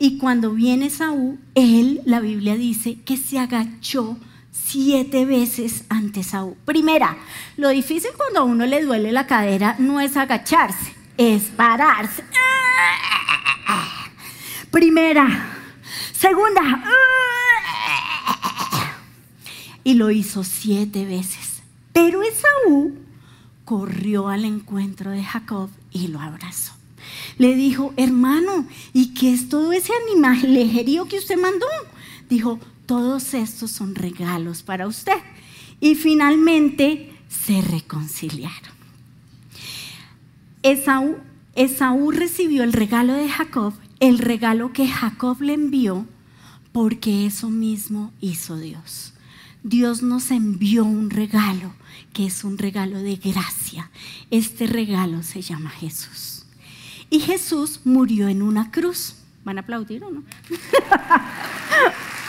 Y 0.00 0.18
cuando 0.18 0.52
viene 0.52 0.90
Saúl, 0.90 1.38
él, 1.54 2.00
la 2.06 2.18
Biblia 2.18 2.56
dice, 2.56 2.98
que 3.04 3.16
se 3.16 3.38
agachó 3.38 4.16
siete 4.64 5.24
veces 5.24 5.84
ante 5.88 6.22
Saúl. 6.22 6.56
Primera, 6.64 7.16
lo 7.56 7.68
difícil 7.70 8.10
cuando 8.16 8.40
a 8.40 8.44
uno 8.44 8.66
le 8.66 8.84
duele 8.84 9.12
la 9.12 9.26
cadera 9.26 9.76
no 9.78 10.00
es 10.00 10.16
agacharse, 10.16 10.94
es 11.16 11.44
pararse. 11.44 12.24
Primera. 14.70 15.56
Segunda 16.12 16.62
y 19.84 19.94
lo 19.94 20.10
hizo 20.10 20.44
siete 20.44 21.04
veces. 21.04 21.62
Pero 21.92 22.22
Esaú 22.22 22.94
corrió 23.64 24.28
al 24.28 24.44
encuentro 24.44 25.10
de 25.10 25.24
Jacob 25.24 25.70
y 25.90 26.08
lo 26.08 26.20
abrazó. 26.20 26.74
Le 27.38 27.54
dijo, 27.54 27.94
hermano, 27.96 28.66
¿y 28.92 29.14
qué 29.14 29.32
es 29.32 29.48
todo 29.48 29.72
ese 29.72 29.92
animal 30.06 30.54
lejerío 30.54 31.06
que 31.06 31.18
usted 31.18 31.38
mandó? 31.38 31.66
Dijo, 32.28 32.60
todos 32.90 33.34
estos 33.34 33.70
son 33.70 33.94
regalos 33.94 34.64
para 34.64 34.88
usted. 34.88 35.18
Y 35.78 35.94
finalmente 35.94 37.16
se 37.28 37.62
reconciliaron. 37.62 38.72
Esaú, 40.64 42.10
recibió 42.10 42.64
el 42.64 42.72
regalo 42.72 43.12
de 43.12 43.28
Jacob, 43.28 43.74
el 44.00 44.18
regalo 44.18 44.72
que 44.72 44.88
Jacob 44.88 45.40
le 45.40 45.52
envió, 45.52 46.04
porque 46.72 47.26
eso 47.26 47.48
mismo 47.48 48.12
hizo 48.20 48.58
Dios. 48.58 49.14
Dios 49.62 50.02
nos 50.02 50.32
envió 50.32 50.84
un 50.84 51.10
regalo 51.10 51.72
que 52.12 52.26
es 52.26 52.42
un 52.42 52.58
regalo 52.58 52.98
de 52.98 53.14
gracia. 53.14 53.88
Este 54.32 54.66
regalo 54.66 55.22
se 55.22 55.42
llama 55.42 55.70
Jesús. 55.70 56.44
Y 57.08 57.20
Jesús 57.20 57.82
murió 57.84 58.26
en 58.26 58.42
una 58.42 58.72
cruz. 58.72 59.14
¿Van 59.44 59.58
a 59.58 59.60
aplaudir 59.60 60.02
o 60.02 60.10
no? 60.10 60.24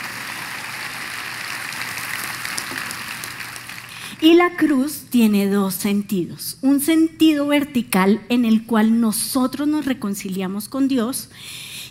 Y 4.21 4.35
la 4.35 4.55
cruz 4.55 5.05
tiene 5.09 5.47
dos 5.47 5.73
sentidos. 5.73 6.59
Un 6.61 6.79
sentido 6.79 7.47
vertical 7.47 8.21
en 8.29 8.45
el 8.45 8.67
cual 8.67 9.01
nosotros 9.01 9.67
nos 9.67 9.85
reconciliamos 9.85 10.69
con 10.69 10.87
Dios 10.87 11.29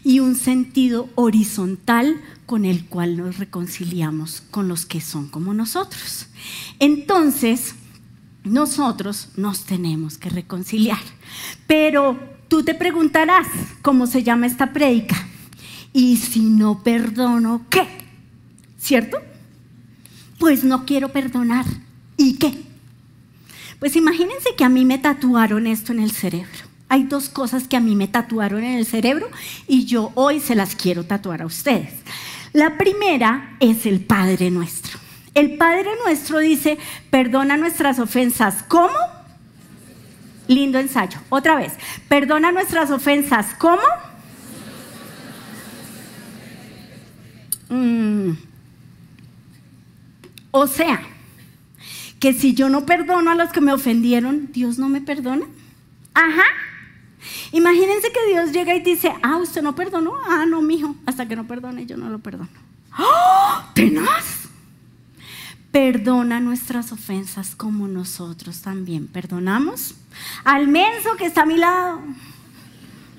y 0.04 0.20
un 0.20 0.36
sentido 0.36 1.08
horizontal 1.16 2.20
con 2.46 2.64
el 2.64 2.86
cual 2.86 3.16
nos 3.16 3.38
reconciliamos 3.38 4.42
con 4.52 4.68
los 4.68 4.86
que 4.86 5.00
son 5.00 5.26
como 5.26 5.54
nosotros. 5.54 6.28
Entonces, 6.78 7.74
nosotros 8.44 9.30
nos 9.36 9.64
tenemos 9.64 10.16
que 10.16 10.30
reconciliar. 10.30 11.00
Pero 11.66 12.16
tú 12.46 12.62
te 12.62 12.74
preguntarás 12.76 13.48
cómo 13.82 14.06
se 14.06 14.22
llama 14.22 14.46
esta 14.46 14.72
prédica. 14.72 15.16
Y 15.92 16.16
si 16.16 16.42
no 16.42 16.84
perdono, 16.84 17.66
¿qué? 17.68 17.88
¿Cierto? 18.78 19.18
Pues 20.38 20.62
no 20.62 20.86
quiero 20.86 21.08
perdonar. 21.08 21.66
¿Y 22.20 22.34
qué? 22.34 22.52
Pues 23.78 23.96
imagínense 23.96 24.50
que 24.54 24.62
a 24.62 24.68
mí 24.68 24.84
me 24.84 24.98
tatuaron 24.98 25.66
esto 25.66 25.92
en 25.92 26.00
el 26.00 26.10
cerebro. 26.10 26.66
Hay 26.90 27.04
dos 27.04 27.30
cosas 27.30 27.66
que 27.66 27.78
a 27.78 27.80
mí 27.80 27.96
me 27.96 28.08
tatuaron 28.08 28.62
en 28.62 28.76
el 28.76 28.84
cerebro 28.84 29.30
y 29.66 29.86
yo 29.86 30.12
hoy 30.16 30.38
se 30.38 30.54
las 30.54 30.76
quiero 30.76 31.06
tatuar 31.06 31.40
a 31.40 31.46
ustedes. 31.46 31.94
La 32.52 32.76
primera 32.76 33.56
es 33.58 33.86
el 33.86 34.04
Padre 34.04 34.50
Nuestro. 34.50 34.98
El 35.32 35.56
Padre 35.56 35.88
Nuestro 36.04 36.40
dice, 36.40 36.76
perdona 37.08 37.56
nuestras 37.56 37.98
ofensas. 37.98 38.64
¿Cómo? 38.68 38.98
Lindo 40.46 40.78
ensayo. 40.78 41.20
Otra 41.30 41.54
vez, 41.54 41.72
perdona 42.06 42.52
nuestras 42.52 42.90
ofensas. 42.90 43.54
¿Cómo? 43.58 43.80
Mm. 47.70 48.32
O 50.50 50.66
sea, 50.66 51.00
que 52.20 52.34
si 52.34 52.54
yo 52.54 52.68
no 52.68 52.86
perdono 52.86 53.30
a 53.30 53.34
los 53.34 53.50
que 53.50 53.62
me 53.62 53.72
ofendieron, 53.72 54.52
Dios 54.52 54.78
no 54.78 54.88
me 54.88 55.00
perdona. 55.00 55.46
Ajá. 56.14 56.44
Imagínense 57.52 58.12
que 58.12 58.30
Dios 58.30 58.52
llega 58.52 58.74
y 58.74 58.80
dice, 58.80 59.12
ah, 59.22 59.38
usted 59.38 59.62
no 59.62 59.74
perdonó. 59.74 60.12
Ah, 60.28 60.44
no, 60.46 60.60
mijo, 60.60 60.94
hasta 61.06 61.26
que 61.26 61.34
no 61.34 61.46
perdone, 61.46 61.86
yo 61.86 61.96
no 61.96 62.10
lo 62.10 62.18
perdono. 62.18 62.50
¡Oh! 62.98 63.62
¡Tenaz! 63.74 64.48
Perdona 65.72 66.40
nuestras 66.40 66.92
ofensas 66.92 67.54
como 67.54 67.88
nosotros 67.88 68.60
también 68.60 69.06
perdonamos 69.06 69.94
al 70.42 70.66
menso 70.66 71.16
que 71.16 71.26
está 71.26 71.42
a 71.42 71.46
mi 71.46 71.56
lado. 71.56 72.00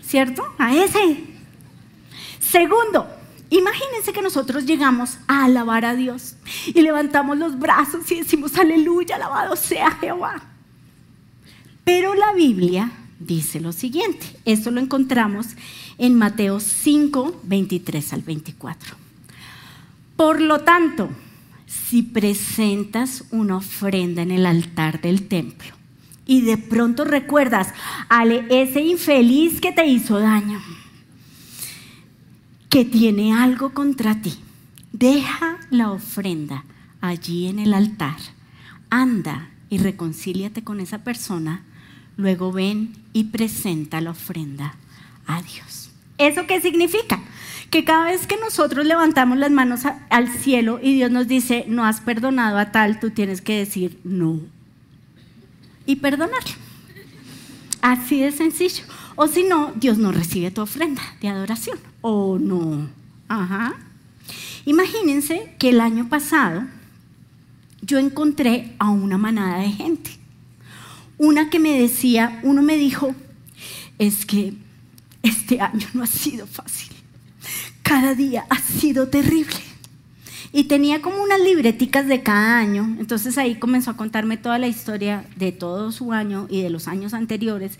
¿Cierto? 0.06 0.44
A 0.58 0.76
ese. 0.76 1.24
Segundo, 2.40 3.08
imagínense 3.50 4.12
que 4.12 4.22
nosotros 4.22 4.66
llegamos 4.66 5.18
a 5.28 5.46
alabar 5.46 5.86
a 5.86 5.96
Dios 5.96 6.36
y 6.68 6.82
levantamos 6.82 7.38
los 7.38 7.58
brazos 7.58 8.12
y 8.12 8.20
decimos, 8.20 8.58
aleluya, 8.58 9.16
alabado 9.16 9.56
sea 9.56 9.92
Jehová. 9.92 10.42
Pero 11.84 12.14
la 12.16 12.34
Biblia 12.34 12.92
dice 13.20 13.60
lo 13.60 13.72
siguiente. 13.72 14.26
Esto 14.46 14.72
lo 14.72 14.80
encontramos 14.80 15.48
en 15.98 16.16
Mateo 16.16 16.60
5, 16.60 17.42
23 17.44 18.14
al 18.14 18.22
24. 18.22 18.96
Por 20.16 20.42
lo 20.42 20.62
tanto, 20.62 21.10
si 21.66 22.04
presentas 22.04 23.24
una 23.32 23.58
ofrenda 23.58 24.22
en 24.22 24.32
el 24.32 24.46
altar 24.46 25.02
del 25.02 25.28
templo 25.28 25.74
y 26.26 26.42
de 26.42 26.58
pronto 26.58 27.06
recuerdas 27.06 27.74
a 28.10 28.26
ese 28.26 28.82
infeliz 28.82 29.62
que 29.62 29.72
te 29.72 29.86
hizo 29.86 30.20
daño, 30.20 30.62
que 32.70 32.86
tiene 32.86 33.34
algo 33.34 33.74
contra 33.74 34.22
ti, 34.22 34.34
deja 35.02 35.58
la 35.72 35.92
ofrenda 35.92 36.64
allí 37.02 37.48
en 37.48 37.58
el 37.58 37.74
altar, 37.74 38.18
anda 38.92 39.50
y 39.68 39.80
reconcíliate 39.80 40.64
con 40.64 40.80
esa 40.80 41.00
persona, 41.00 41.64
luego 42.18 42.52
ven 42.52 42.94
y 43.12 43.26
presenta 43.26 44.00
la 44.00 44.12
ofrenda 44.12 44.76
a 45.26 45.42
Dios. 45.42 45.90
¿Eso 46.20 46.46
qué 46.46 46.62
significa? 46.62 47.20
Que 47.72 47.84
cada 47.84 48.06
vez 48.06 48.28
que 48.28 48.38
nosotros 48.38 48.86
levantamos 48.86 49.40
las 49.40 49.50
manos 49.50 49.82
al 50.12 50.28
cielo 50.30 50.80
y 50.80 50.94
Dios 50.94 51.10
nos 51.10 51.28
dice, 51.28 51.66
no 51.68 51.84
has 51.84 52.00
perdonado 52.00 52.60
a 52.60 52.72
tal, 52.72 53.00
tú 53.00 53.10
tienes 53.10 53.42
que 53.42 53.58
decir 53.58 54.00
no. 54.04 54.40
Y 55.88 55.96
perdonarlo. 55.96 56.54
Así 57.82 58.22
de 58.22 58.32
sencillo. 58.32 58.84
O 59.16 59.28
si 59.28 59.44
no, 59.44 59.74
Dios 59.78 59.98
no 59.98 60.12
recibe 60.12 60.52
tu 60.52 60.62
ofrenda 60.62 61.02
de 61.22 61.30
adoración. 61.30 61.80
O 62.02 62.38
no. 62.38 62.88
Ajá. 63.28 63.74
Imagínense 64.66 65.56
que 65.58 65.70
el 65.70 65.82
año 65.82 66.08
pasado 66.10 66.64
yo 67.82 67.98
encontré 67.98 68.76
a 68.80 68.90
una 68.90 69.18
manada 69.18 69.60
de 69.60 69.72
gente. 69.72 70.12
Una 71.18 71.50
que 71.50 71.60
me 71.60 71.80
decía, 71.80 72.40
uno 72.44 72.62
me 72.62 72.78
dijo, 72.78 73.16
es 73.98 74.26
que 74.26 74.54
este 75.24 75.62
año 75.62 75.88
no 75.94 76.04
ha 76.04 76.08
sido 76.08 76.48
fácil. 76.48 76.90
Cada 77.82 78.16
día 78.16 78.46
ha 78.50 78.60
sido 78.60 79.08
terrible. 79.08 79.56
Y 80.54 80.66
tenía 80.66 81.02
como 81.02 81.24
unas 81.24 81.40
libreticas 81.40 82.08
de 82.08 82.24
cada 82.24 82.58
año. 82.58 82.96
Entonces 83.00 83.38
ahí 83.38 83.56
comenzó 83.56 83.92
a 83.92 83.98
contarme 83.98 84.38
toda 84.38 84.58
la 84.58 84.68
historia 84.68 85.26
de 85.38 85.52
todo 85.52 85.92
su 85.92 86.12
año 86.12 86.48
y 86.50 86.62
de 86.62 86.70
los 86.70 86.88
años 86.88 87.14
anteriores. 87.14 87.80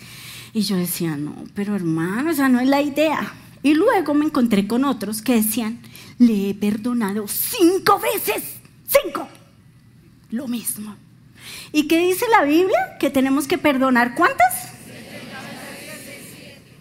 Y 0.54 0.62
yo 0.62 0.78
decía, 0.78 1.18
no, 1.18 1.36
pero 1.54 1.76
hermano, 1.76 2.32
esa 2.32 2.50
no 2.50 2.60
es 2.60 2.70
la 2.70 2.82
idea. 2.82 3.34
Y 3.64 3.74
luego 3.74 4.14
me 4.14 4.26
encontré 4.26 4.68
con 4.68 4.86
otros 4.86 5.22
que 5.22 5.36
decían, 5.36 5.80
le 6.22 6.52
he 6.52 6.54
perdonado 6.54 7.28
cinco 7.28 8.00
veces. 8.00 8.44
Cinco. 8.88 9.28
Lo 10.30 10.48
mismo. 10.48 10.96
¿Y 11.74 11.88
qué 11.88 11.98
dice 11.98 12.26
la 12.30 12.46
Biblia? 12.46 12.98
Que 13.00 13.10
tenemos 13.10 13.48
que 13.48 13.58
perdonar 13.58 14.14
cuántas? 14.14 14.70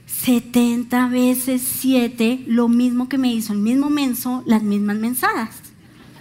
70 0.07 1.09
veces 1.09 1.63
7, 1.63 2.45
lo 2.47 2.69
mismo 2.69 3.09
que 3.09 3.17
me 3.17 3.33
hizo 3.33 3.55
el 3.55 3.61
mismo 3.61 3.89
menso, 3.89 4.43
las 4.45 4.63
mismas 4.63 4.97
mensadas. 4.97 5.63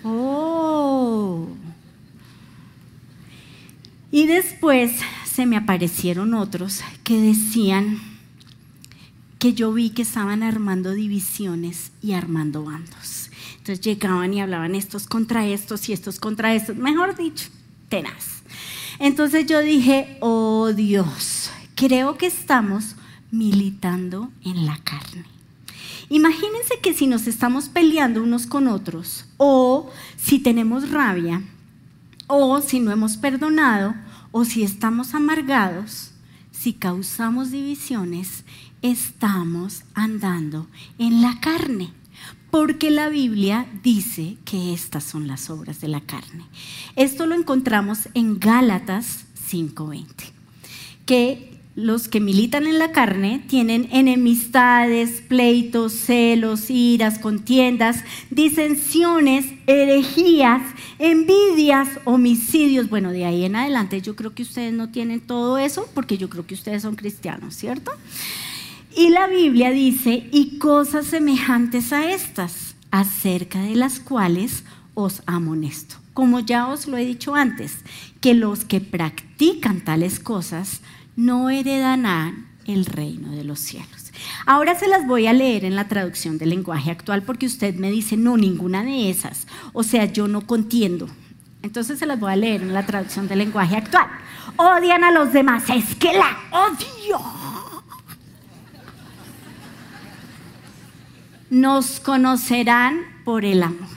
Oh. 0.04 1.50
Y 4.12 4.28
después 4.28 4.94
se 5.30 5.46
me 5.46 5.58
aparecieron 5.58 6.34
otros 6.34 6.82
que 7.04 7.20
decían 7.20 8.00
que 9.40 9.54
yo 9.54 9.72
vi 9.74 9.90
que 9.90 10.02
estaban 10.02 10.44
armando 10.44 10.92
divisiones 10.92 11.92
y 12.02 12.12
armando 12.12 12.64
bandos. 12.66 13.32
Entonces 13.58 13.82
llegaban 13.82 14.34
y 14.34 14.42
hablaban 14.42 14.76
estos 14.76 15.08
contra 15.08 15.48
estos 15.48 15.88
y 15.90 15.94
estos 15.94 16.20
contra 16.20 16.54
estos, 16.54 16.76
mejor 16.76 17.16
dicho, 17.16 17.48
tenaz. 17.88 18.44
Entonces 19.00 19.48
yo 19.48 19.62
dije, 19.62 20.18
oh 20.20 20.74
Dios, 20.74 21.50
creo 21.76 22.18
que 22.18 22.28
estamos 22.28 22.96
militando 23.32 24.30
en 24.44 24.66
la 24.66 24.78
carne. 24.78 25.24
Imagínense 26.10 26.80
que 26.82 26.94
si 26.94 27.08
nos 27.08 27.28
estamos 27.28 27.70
peleando 27.70 28.24
unos 28.24 28.48
con 28.48 28.68
otros, 28.68 29.26
o 29.38 29.90
si 30.18 30.40
tenemos 30.40 30.90
rabia, 30.90 31.44
o 32.28 32.60
si 32.62 32.80
no 32.80 32.92
hemos 32.92 33.16
perdonado, 33.16 33.96
o 34.32 34.44
si 34.44 34.64
estamos 34.64 35.14
amargados, 35.14 36.12
si 36.52 36.74
causamos 36.74 37.52
divisiones, 37.52 38.44
estamos 38.82 39.84
andando 39.94 40.68
en 40.98 41.22
la 41.22 41.40
carne. 41.40 41.92
Porque 42.52 42.90
la 42.90 43.10
Biblia 43.10 43.68
dice 43.84 44.38
que 44.44 44.74
estas 44.74 45.04
son 45.04 45.28
las 45.28 45.50
obras 45.52 45.82
de 45.82 45.88
la 45.88 46.02
carne. 46.02 46.46
Esto 46.96 47.28
lo 47.28 47.36
encontramos 47.36 48.10
en 48.16 48.40
Gálatas 48.40 49.26
5:20, 49.36 50.32
que 51.06 51.50
los 51.76 52.08
que 52.08 52.20
militan 52.20 52.66
en 52.66 52.80
la 52.80 52.92
carne 52.92 53.44
tienen 53.48 53.88
enemistades, 53.92 55.22
pleitos, 55.22 55.94
celos, 55.94 56.70
iras, 56.70 57.20
contiendas, 57.20 58.04
disensiones, 58.32 59.46
herejías, 59.68 60.62
envidias, 60.98 61.88
homicidios. 62.04 62.90
Bueno, 62.90 63.12
de 63.12 63.26
ahí 63.26 63.46
en 63.46 63.56
adelante 63.56 64.02
yo 64.02 64.16
creo 64.16 64.34
que 64.34 64.44
ustedes 64.44 64.74
no 64.74 64.90
tienen 64.90 65.22
todo 65.22 65.58
eso 65.58 65.88
porque 65.94 66.18
yo 66.18 66.30
creo 66.30 66.46
que 66.46 66.56
ustedes 66.56 66.82
son 66.82 66.96
cristianos, 66.96 67.56
¿cierto? 67.56 67.92
Y 69.00 69.12
la 69.12 69.28
Biblia 69.28 69.72
dice, 69.72 70.28
y 70.30 70.58
cosas 70.58 71.06
semejantes 71.06 71.94
a 71.94 72.12
estas, 72.12 72.76
acerca 72.92 73.62
de 73.62 73.76
las 73.76 74.02
cuales 74.02 74.66
os 74.94 75.24
amonesto. 75.26 75.96
Como 76.14 76.42
ya 76.42 76.68
os 76.68 76.86
lo 76.86 76.98
he 76.98 77.06
dicho 77.06 77.34
antes, 77.34 77.78
que 78.20 78.34
los 78.34 78.66
que 78.66 78.82
practican 78.82 79.80
tales 79.80 80.20
cosas 80.20 80.82
no 81.16 81.50
heredarán 81.50 82.50
el 82.66 82.86
reino 82.86 83.32
de 83.32 83.46
los 83.46 83.62
cielos. 83.62 84.12
Ahora 84.46 84.78
se 84.78 84.90
las 84.90 85.08
voy 85.08 85.28
a 85.28 85.34
leer 85.34 85.64
en 85.64 85.78
la 85.78 85.88
traducción 85.88 86.38
del 86.38 86.50
lenguaje 86.50 86.92
actual 86.92 87.24
porque 87.24 87.46
usted 87.46 87.76
me 87.76 87.92
dice, 87.92 88.18
no, 88.18 88.36
ninguna 88.36 88.84
de 88.84 89.10
esas. 89.10 89.48
O 89.72 89.84
sea, 89.84 90.12
yo 90.12 90.28
no 90.28 90.42
contiendo. 90.42 91.08
Entonces 91.62 92.00
se 92.00 92.06
las 92.06 92.20
voy 92.20 92.34
a 92.34 92.36
leer 92.36 92.64
en 92.64 92.74
la 92.74 92.86
traducción 92.86 93.30
del 93.30 93.40
lenguaje 93.40 93.78
actual. 93.78 94.08
Odian 94.58 95.06
a 95.06 95.12
los 95.12 95.32
demás, 95.32 95.64
es 95.70 95.96
que 95.96 96.12
la 96.12 96.38
odio. 96.52 97.59
Nos 101.50 102.00
conocerán 102.00 103.02
por 103.24 103.46
el 103.46 103.64
amor, 103.64 103.88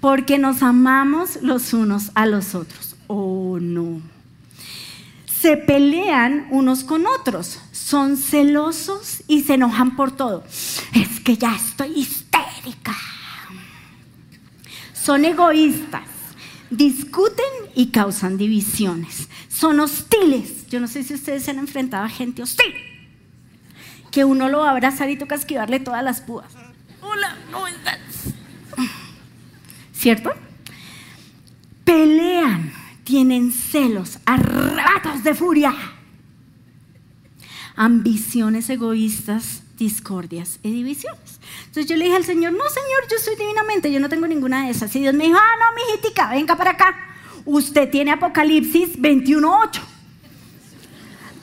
porque 0.00 0.38
nos 0.38 0.62
amamos 0.62 1.38
los 1.42 1.72
unos 1.72 2.10
a 2.14 2.26
los 2.26 2.54
otros. 2.54 2.96
Oh, 3.08 3.58
no 3.60 4.00
se 5.40 5.56
pelean 5.56 6.48
unos 6.50 6.82
con 6.82 7.06
otros, 7.06 7.60
son 7.70 8.16
celosos 8.16 9.22
y 9.28 9.42
se 9.42 9.54
enojan 9.54 9.94
por 9.94 10.10
todo. 10.10 10.44
Es 10.92 11.20
que 11.20 11.36
ya 11.36 11.54
estoy 11.54 12.00
histérica. 12.00 12.96
Son 14.92 15.24
egoístas, 15.24 16.08
discuten 16.70 17.44
y 17.76 17.88
causan 17.92 18.38
divisiones. 18.38 19.28
Son 19.48 19.78
hostiles. 19.78 20.66
Yo 20.68 20.80
no 20.80 20.88
sé 20.88 21.04
si 21.04 21.14
ustedes 21.14 21.44
se 21.44 21.52
han 21.52 21.58
enfrentado 21.58 22.04
a 22.04 22.08
gente 22.08 22.42
hostil. 22.42 22.74
Que 24.16 24.24
uno 24.24 24.48
lo 24.48 24.60
va 24.60 24.68
a 24.68 24.70
abrazar 24.70 25.10
y 25.10 25.18
toca 25.18 25.34
esquivarle 25.34 25.78
todas 25.78 26.02
las 26.02 26.22
púas. 26.22 26.46
Hola, 27.02 27.36
no 27.50 27.66
estás. 27.66 27.98
¿Cierto? 29.92 30.32
Pelean 31.84 32.72
tienen 33.04 33.52
celos, 33.52 34.18
arrebatos 34.24 35.22
de 35.22 35.34
furia, 35.34 35.74
ambiciones 37.76 38.70
egoístas, 38.70 39.62
discordias 39.76 40.60
y 40.62 40.70
divisiones. 40.70 41.38
Entonces 41.66 41.84
yo 41.84 41.96
le 41.96 42.06
dije 42.06 42.16
al 42.16 42.24
Señor, 42.24 42.54
no 42.54 42.64
Señor, 42.70 43.10
yo 43.10 43.18
soy 43.22 43.36
divinamente, 43.36 43.92
yo 43.92 44.00
no 44.00 44.08
tengo 44.08 44.26
ninguna 44.26 44.64
de 44.64 44.70
esas. 44.70 44.96
Y 44.96 45.00
Dios 45.00 45.12
me 45.12 45.24
dijo, 45.24 45.36
ah, 45.38 45.56
no, 45.60 45.76
mijitica, 45.76 46.30
venga 46.30 46.56
para 46.56 46.70
acá. 46.70 46.96
Usted 47.44 47.90
tiene 47.90 48.12
Apocalipsis 48.12 48.98
21.8. 48.98 49.95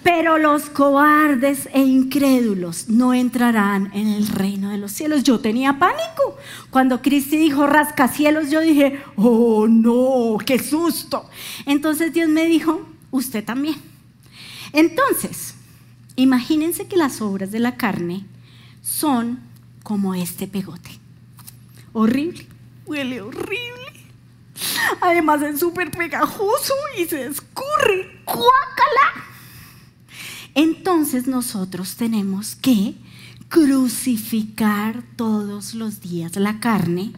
Pero 0.03 0.37
los 0.37 0.69
cobardes 0.69 1.69
e 1.73 1.81
incrédulos 1.81 2.89
no 2.89 3.13
entrarán 3.13 3.89
en 3.93 4.07
el 4.07 4.27
reino 4.27 4.69
de 4.69 4.77
los 4.77 4.91
cielos. 4.91 5.23
Yo 5.23 5.39
tenía 5.39 5.79
pánico. 5.79 6.37
Cuando 6.69 7.01
Cristi 7.01 7.37
dijo 7.37 7.67
rascacielos, 7.67 8.51
yo 8.51 8.59
dije, 8.59 9.01
oh 9.15 9.67
no, 9.67 10.37
qué 10.45 10.59
susto. 10.59 11.29
Entonces 11.65 12.11
Dios 12.11 12.29
me 12.29 12.45
dijo, 12.45 12.85
usted 13.11 13.45
también. 13.45 13.75
Entonces, 14.73 15.55
imagínense 16.17 16.87
que 16.87 16.97
las 16.97 17.21
obras 17.21 17.51
de 17.51 17.59
la 17.59 17.77
carne 17.77 18.25
son 18.81 19.39
como 19.83 20.15
este 20.15 20.47
pegote. 20.47 20.99
Horrible, 21.93 22.45
huele 22.85 23.21
horrible. 23.21 23.83
Además 24.99 25.41
es 25.43 25.59
súper 25.59 25.91
pegajoso 25.91 26.73
y 26.97 27.05
se 27.05 27.25
escurre. 27.25 28.21
¡Cuácala! 28.25 29.32
Entonces 30.55 31.27
nosotros 31.27 31.95
tenemos 31.95 32.55
que 32.55 32.95
crucificar 33.49 35.03
todos 35.15 35.73
los 35.73 36.01
días 36.01 36.35
la 36.35 36.59
carne, 36.59 37.13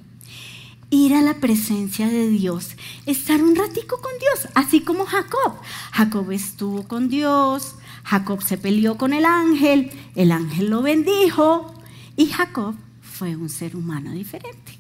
ir 0.90 1.14
a 1.14 1.22
la 1.22 1.36
presencia 1.36 2.08
de 2.08 2.30
Dios, 2.30 2.76
estar 3.06 3.42
un 3.42 3.56
ratico 3.56 4.00
con 4.02 4.12
Dios, 4.20 4.52
así 4.54 4.82
como 4.82 5.06
Jacob. 5.06 5.56
Jacob 5.92 6.32
estuvo 6.32 6.88
con 6.88 7.10
Dios, 7.10 7.76
Jacob 8.04 8.42
se 8.44 8.58
peleó 8.58 8.98
con 8.98 9.14
el 9.14 9.26
ángel, 9.26 9.92
el 10.16 10.32
ángel 10.32 10.70
lo 10.70 10.82
bendijo 10.82 11.74
y 12.16 12.28
Jacob 12.28 12.76
fue 13.02 13.36
un 13.36 13.50
ser 13.50 13.76
humano 13.76 14.12
diferente. 14.12 14.78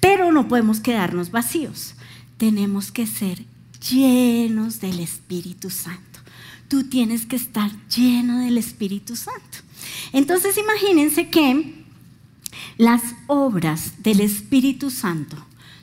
Pero 0.00 0.32
no 0.32 0.48
podemos 0.48 0.80
quedarnos 0.80 1.30
vacíos, 1.30 1.94
tenemos 2.36 2.92
que 2.92 3.06
ser 3.06 3.44
llenos 3.90 4.80
del 4.80 5.00
Espíritu 5.00 5.70
Santo 5.70 6.05
tú 6.68 6.84
tienes 6.84 7.26
que 7.26 7.36
estar 7.36 7.70
lleno 7.88 8.40
del 8.40 8.58
Espíritu 8.58 9.16
Santo. 9.16 9.58
Entonces 10.12 10.58
imagínense 10.58 11.28
que 11.28 11.84
Las 12.78 13.02
obras 13.26 14.02
del 14.02 14.20
Espíritu 14.20 14.90
Santo 14.90 15.36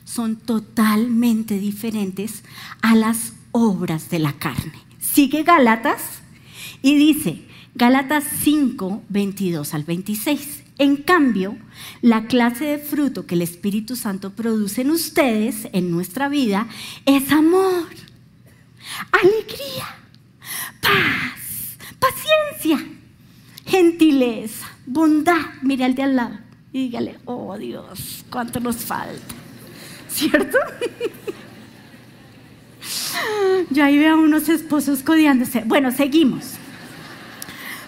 son 0.04 0.36
totalmente 0.36 1.58
diferentes 1.58 2.44
a 2.82 2.94
las 2.94 3.32
obras 3.52 4.10
de 4.10 4.18
la 4.18 4.34
carne. 4.34 4.74
Sigue 5.00 5.42
Gálatas 5.42 6.02
y 6.82 6.96
dice, 6.96 7.42
Gálatas 7.74 8.24
5, 8.42 9.02
22 9.08 9.74
al 9.74 9.84
26. 9.84 10.62
En 10.78 10.96
cambio, 10.96 11.56
la 12.02 12.26
clase 12.26 12.64
de 12.64 12.78
fruto 12.78 13.26
que 13.26 13.34
el 13.34 13.42
Espíritu 13.42 13.96
Santo 13.96 14.30
produce 14.34 14.82
en 14.82 14.90
ustedes, 14.90 15.68
en 15.72 15.90
nuestra 15.90 16.28
vida, 16.28 16.68
es 17.06 17.30
amor, 17.30 17.86
alegría, 19.12 20.03
paz, 20.84 21.78
paciencia, 21.98 22.78
gentileza, 23.66 24.66
bondad. 24.86 25.40
Mire 25.62 25.84
al 25.84 25.94
de 25.94 26.02
al 26.02 26.16
lado 26.16 26.38
y 26.72 26.84
dígale, 26.84 27.18
oh 27.24 27.56
Dios, 27.56 28.24
cuánto 28.30 28.60
nos 28.60 28.76
falta. 28.76 29.34
¿Cierto? 30.08 30.58
Yo 33.70 33.84
ahí 33.84 33.98
veo 33.98 34.14
a 34.14 34.18
unos 34.18 34.48
esposos 34.48 35.02
codiándose. 35.02 35.62
Bueno, 35.64 35.90
seguimos. 35.90 36.52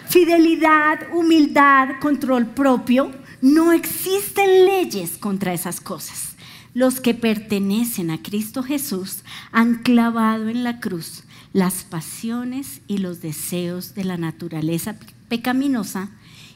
Fidelidad, 0.08 1.00
humildad, 1.12 2.00
control 2.00 2.46
propio. 2.46 3.12
No 3.42 3.72
existen 3.72 4.64
leyes 4.64 5.18
contra 5.18 5.52
esas 5.52 5.80
cosas. 5.80 6.36
Los 6.74 7.00
que 7.00 7.14
pertenecen 7.14 8.10
a 8.10 8.22
Cristo 8.22 8.62
Jesús 8.62 9.22
han 9.52 9.82
clavado 9.82 10.48
en 10.48 10.64
la 10.64 10.80
cruz 10.80 11.25
las 11.56 11.84
pasiones 11.84 12.82
y 12.86 12.98
los 12.98 13.22
deseos 13.22 13.94
de 13.94 14.04
la 14.04 14.18
naturaleza 14.18 14.94
pecaminosa 15.30 16.10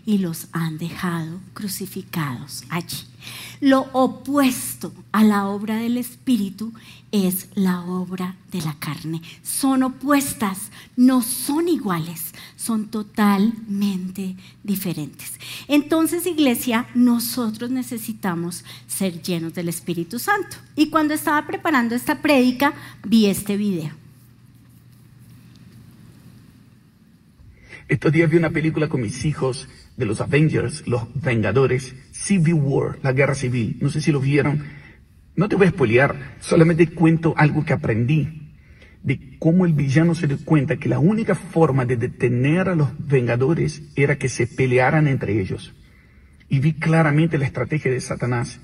y 0.04 0.18
los 0.18 0.48
han 0.52 0.76
dejado 0.76 1.40
crucificados 1.54 2.64
allí. 2.68 2.98
Lo 3.62 3.86
opuesto 3.94 4.92
a 5.10 5.24
la 5.24 5.46
obra 5.46 5.76
del 5.76 5.96
Espíritu 5.96 6.74
es 7.12 7.48
la 7.54 7.80
obra 7.80 8.36
de 8.52 8.60
la 8.60 8.74
carne. 8.78 9.22
Son 9.42 9.84
opuestas, 9.84 10.70
no 10.96 11.22
son 11.22 11.68
iguales, 11.68 12.34
son 12.56 12.88
totalmente 12.88 14.36
diferentes. 14.62 15.40
Entonces, 15.66 16.26
iglesia, 16.26 16.86
nosotros 16.94 17.70
necesitamos 17.70 18.66
ser 18.86 19.22
llenos 19.22 19.54
del 19.54 19.70
Espíritu 19.70 20.18
Santo. 20.18 20.58
Y 20.76 20.90
cuando 20.90 21.14
estaba 21.14 21.46
preparando 21.46 21.94
esta 21.94 22.20
prédica, 22.20 22.74
vi 23.02 23.24
este 23.24 23.56
video. 23.56 23.99
Estos 27.90 28.12
días 28.12 28.30
vi 28.30 28.36
una 28.36 28.50
película 28.50 28.88
con 28.88 29.00
mis 29.00 29.24
hijos 29.24 29.68
de 29.96 30.06
los 30.06 30.20
Avengers, 30.20 30.86
los 30.86 31.08
Vengadores, 31.12 31.96
Civil 32.12 32.54
War, 32.54 33.00
la 33.02 33.12
guerra 33.12 33.34
civil. 33.34 33.78
No 33.80 33.90
sé 33.90 34.00
si 34.00 34.12
lo 34.12 34.20
vieron. 34.20 34.62
No 35.34 35.48
te 35.48 35.56
voy 35.56 35.66
a 35.66 35.70
spoilear, 35.70 36.36
solamente 36.38 36.86
cuento 36.86 37.34
algo 37.36 37.64
que 37.64 37.72
aprendí 37.72 38.52
de 39.02 39.36
cómo 39.40 39.66
el 39.66 39.72
villano 39.72 40.14
se 40.14 40.28
dio 40.28 40.38
cuenta 40.44 40.76
que 40.76 40.88
la 40.88 41.00
única 41.00 41.34
forma 41.34 41.84
de 41.84 41.96
detener 41.96 42.68
a 42.68 42.76
los 42.76 42.90
Vengadores 43.08 43.82
era 43.96 44.18
que 44.18 44.28
se 44.28 44.46
pelearan 44.46 45.08
entre 45.08 45.40
ellos. 45.40 45.74
Y 46.48 46.60
vi 46.60 46.74
claramente 46.74 47.38
la 47.38 47.46
estrategia 47.46 47.90
de 47.90 48.00
Satanás 48.00 48.60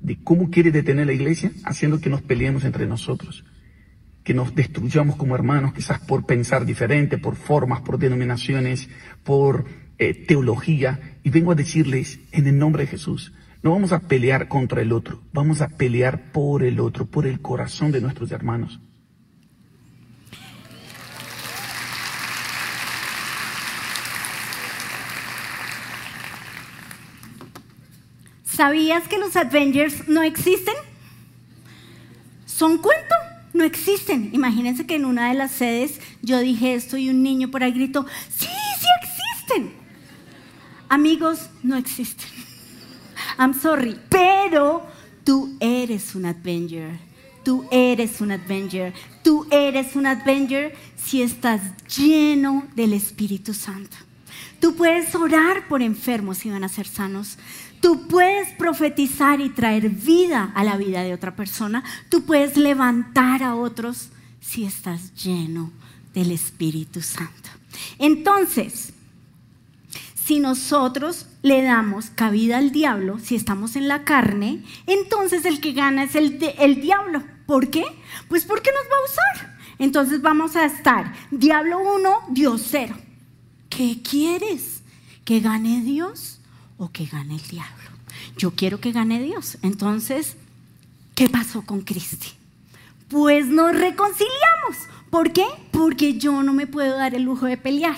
de 0.00 0.16
cómo 0.24 0.48
quiere 0.48 0.70
detener 0.70 1.06
la 1.06 1.12
iglesia 1.12 1.52
haciendo 1.64 2.00
que 2.00 2.08
nos 2.08 2.22
peleemos 2.22 2.64
entre 2.64 2.86
nosotros, 2.86 3.44
que 4.24 4.34
nos 4.34 4.54
destruyamos 4.54 5.16
como 5.16 5.34
hermanos, 5.34 5.74
quizás 5.74 6.00
por 6.00 6.24
pensar 6.24 6.64
diferente, 6.64 7.18
por 7.18 7.36
formas, 7.36 7.82
por 7.82 7.98
denominaciones, 7.98 8.88
por 9.22 9.66
eh, 9.98 10.14
teología 10.14 11.18
y 11.22 11.30
vengo 11.30 11.52
a 11.52 11.54
decirles 11.54 12.18
en 12.32 12.46
el 12.46 12.58
nombre 12.58 12.84
de 12.84 12.88
Jesús, 12.88 13.32
no 13.62 13.70
vamos 13.70 13.92
a 13.92 14.00
pelear 14.00 14.48
contra 14.48 14.82
el 14.82 14.92
otro, 14.92 15.22
vamos 15.32 15.60
a 15.60 15.68
pelear 15.68 16.32
por 16.32 16.64
el 16.64 16.80
otro, 16.80 17.06
por 17.06 17.26
el 17.26 17.40
corazón 17.40 17.92
de 17.92 18.00
nuestros 18.00 18.32
hermanos. 18.32 18.80
¿Sabías 28.44 29.08
que 29.08 29.18
los 29.18 29.34
Avengers 29.36 30.08
no 30.08 30.22
existen? 30.22 30.74
¿Son 32.46 32.78
cuento? 32.78 33.13
No 33.64 33.70
existen. 33.70 34.28
Imagínense 34.34 34.84
que 34.84 34.96
en 34.96 35.06
una 35.06 35.30
de 35.30 35.34
las 35.34 35.50
sedes 35.50 35.98
yo 36.20 36.38
dije 36.40 36.74
esto 36.74 36.98
y 36.98 37.08
un 37.08 37.22
niño 37.22 37.50
por 37.50 37.62
ahí 37.62 37.72
gritó, 37.72 38.04
sí, 38.28 38.46
sí 38.46 38.86
existen 39.02 39.84
amigos 40.90 41.48
no 41.62 41.76
existen. 41.76 42.28
I'm 43.38 43.54
sorry, 43.54 43.98
pero 44.10 44.86
tú 45.24 45.56
eres 45.60 46.14
un 46.14 46.26
Avenger. 46.26 46.98
Tú 47.42 47.66
eres 47.70 48.20
un 48.20 48.32
Avenger. 48.32 48.92
Tú 49.22 49.46
eres 49.50 49.96
un 49.96 50.06
Avenger 50.06 50.74
si 50.96 51.22
estás 51.22 51.60
lleno 51.96 52.66
del 52.76 52.92
Espíritu 52.92 53.54
Santo. 53.54 53.96
Tú 54.60 54.76
puedes 54.76 55.14
orar 55.14 55.68
por 55.68 55.82
enfermos 55.82 56.44
y 56.46 56.50
van 56.50 56.64
a 56.64 56.68
ser 56.68 56.86
sanos. 56.86 57.38
Tú 57.84 58.08
puedes 58.08 58.48
profetizar 58.54 59.42
y 59.42 59.50
traer 59.50 59.90
vida 59.90 60.50
a 60.54 60.64
la 60.64 60.78
vida 60.78 61.02
de 61.02 61.12
otra 61.12 61.36
persona. 61.36 61.84
Tú 62.08 62.24
puedes 62.24 62.56
levantar 62.56 63.42
a 63.42 63.56
otros 63.56 64.08
si 64.40 64.64
estás 64.64 65.14
lleno 65.22 65.70
del 66.14 66.30
Espíritu 66.30 67.02
Santo. 67.02 67.50
Entonces, 67.98 68.94
si 70.14 70.40
nosotros 70.40 71.26
le 71.42 71.62
damos 71.62 72.08
cabida 72.08 72.56
al 72.56 72.72
diablo, 72.72 73.18
si 73.18 73.34
estamos 73.34 73.76
en 73.76 73.86
la 73.86 74.02
carne, 74.04 74.64
entonces 74.86 75.44
el 75.44 75.60
que 75.60 75.72
gana 75.72 76.04
es 76.04 76.14
el, 76.14 76.38
diablo. 76.80 77.22
¿Por 77.44 77.68
qué? 77.68 77.84
Pues 78.28 78.46
porque 78.46 78.70
nos 78.72 78.84
va 78.84 78.96
a 78.96 79.10
usar. 79.10 79.58
Entonces 79.78 80.22
vamos 80.22 80.56
a 80.56 80.64
estar 80.64 81.12
diablo 81.30 81.80
1, 81.96 82.28
Dios 82.30 82.66
0. 82.70 82.96
¿Qué 83.68 84.00
quieres? 84.02 84.80
¿Que 85.26 85.40
gane 85.40 85.82
Dios 85.82 86.40
o 86.78 86.90
que 86.90 87.06
gane 87.06 87.36
el 87.36 87.42
diablo? 87.42 87.90
Yo 88.36 88.52
quiero 88.52 88.80
que 88.80 88.92
gane 88.92 89.22
Dios. 89.22 89.58
Entonces, 89.62 90.36
¿qué 91.14 91.28
pasó 91.28 91.62
con 91.62 91.82
Cristi? 91.82 92.32
Pues 93.08 93.46
nos 93.46 93.72
reconciliamos. 93.72 94.76
¿Por 95.10 95.32
qué? 95.32 95.46
Porque 95.70 96.18
yo 96.18 96.42
no 96.42 96.52
me 96.52 96.66
puedo 96.66 96.96
dar 96.96 97.14
el 97.14 97.22
lujo 97.22 97.46
de 97.46 97.56
pelear. 97.56 97.96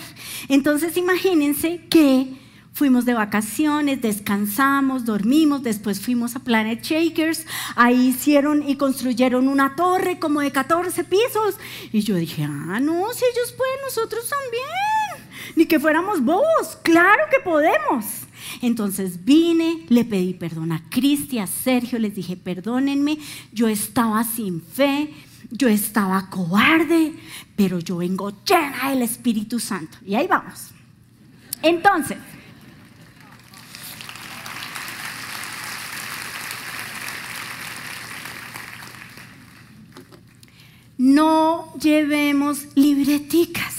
Entonces 0.48 0.96
imagínense 0.96 1.86
que 1.88 2.36
fuimos 2.76 3.06
de 3.06 3.14
vacaciones, 3.14 4.02
descansamos, 4.02 5.06
dormimos, 5.06 5.62
después 5.62 5.98
fuimos 5.98 6.36
a 6.36 6.40
Planet 6.40 6.82
Shakers, 6.82 7.46
ahí 7.74 8.08
hicieron 8.08 8.68
y 8.68 8.76
construyeron 8.76 9.48
una 9.48 9.74
torre 9.76 10.18
como 10.18 10.42
de 10.42 10.52
14 10.52 11.04
pisos. 11.04 11.56
Y 11.90 12.00
yo 12.02 12.16
dije, 12.16 12.44
ah, 12.44 12.78
no, 12.80 13.10
si 13.14 13.24
ellos 13.24 13.54
pueden, 13.56 13.76
nosotros 13.82 14.28
también. 14.28 15.56
Ni 15.56 15.64
que 15.64 15.80
fuéramos 15.80 16.22
bobos, 16.22 16.76
claro 16.82 17.24
que 17.30 17.40
podemos. 17.40 18.25
Entonces 18.62 19.24
vine, 19.24 19.84
le 19.88 20.04
pedí 20.04 20.34
perdón 20.34 20.72
a 20.72 20.88
Cristi, 20.88 21.38
a 21.38 21.46
Sergio, 21.46 21.98
les 21.98 22.14
dije, 22.14 22.36
perdónenme, 22.36 23.18
yo 23.52 23.68
estaba 23.68 24.24
sin 24.24 24.60
fe, 24.62 25.12
yo 25.50 25.68
estaba 25.68 26.28
cobarde, 26.30 27.14
pero 27.54 27.78
yo 27.78 27.98
vengo 27.98 28.32
llena 28.44 28.90
del 28.90 29.02
Espíritu 29.02 29.60
Santo. 29.60 29.98
Y 30.04 30.14
ahí 30.14 30.26
vamos. 30.26 30.70
Entonces, 31.62 32.18
no 40.98 41.72
llevemos 41.80 42.66
libreticas. 42.74 43.75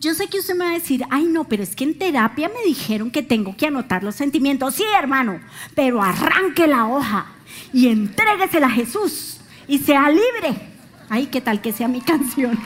Yo 0.00 0.14
sé 0.14 0.28
que 0.28 0.38
usted 0.38 0.54
me 0.54 0.64
va 0.64 0.70
a 0.70 0.74
decir, 0.74 1.04
ay 1.10 1.24
no, 1.24 1.44
pero 1.44 1.62
es 1.62 1.74
que 1.74 1.84
en 1.84 1.98
terapia 1.98 2.48
me 2.48 2.62
dijeron 2.64 3.10
que 3.10 3.22
tengo 3.22 3.56
que 3.56 3.66
anotar 3.66 4.04
los 4.04 4.14
sentimientos. 4.14 4.74
Sí, 4.74 4.84
hermano, 4.96 5.40
pero 5.74 6.02
arranque 6.02 6.68
la 6.68 6.86
hoja 6.86 7.26
y 7.72 7.88
entréguesela 7.88 8.68
a 8.68 8.70
Jesús 8.70 9.40
y 9.66 9.78
sea 9.78 10.08
libre. 10.08 10.70
Ay, 11.08 11.26
¿qué 11.26 11.40
tal 11.40 11.60
que 11.60 11.72
sea 11.72 11.88
mi 11.88 12.00
canción? 12.02 12.58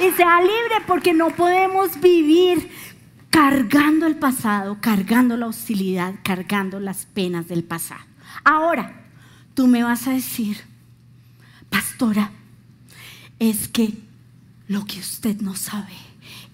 y 0.00 0.10
sea 0.12 0.40
libre 0.40 0.84
porque 0.86 1.14
no 1.14 1.30
podemos 1.30 1.98
vivir 2.00 2.70
cargando 3.30 4.06
el 4.06 4.16
pasado, 4.16 4.78
cargando 4.80 5.38
la 5.38 5.46
hostilidad, 5.46 6.14
cargando 6.22 6.78
las 6.78 7.06
penas 7.06 7.48
del 7.48 7.64
pasado. 7.64 8.02
Ahora, 8.44 9.06
tú 9.54 9.66
me 9.66 9.82
vas 9.82 10.06
a 10.06 10.12
decir, 10.12 10.58
pastora, 11.70 12.30
es 13.38 13.68
que 13.68 13.94
lo 14.72 14.86
que 14.86 15.00
usted 15.00 15.36
no 15.40 15.54
sabe 15.54 15.92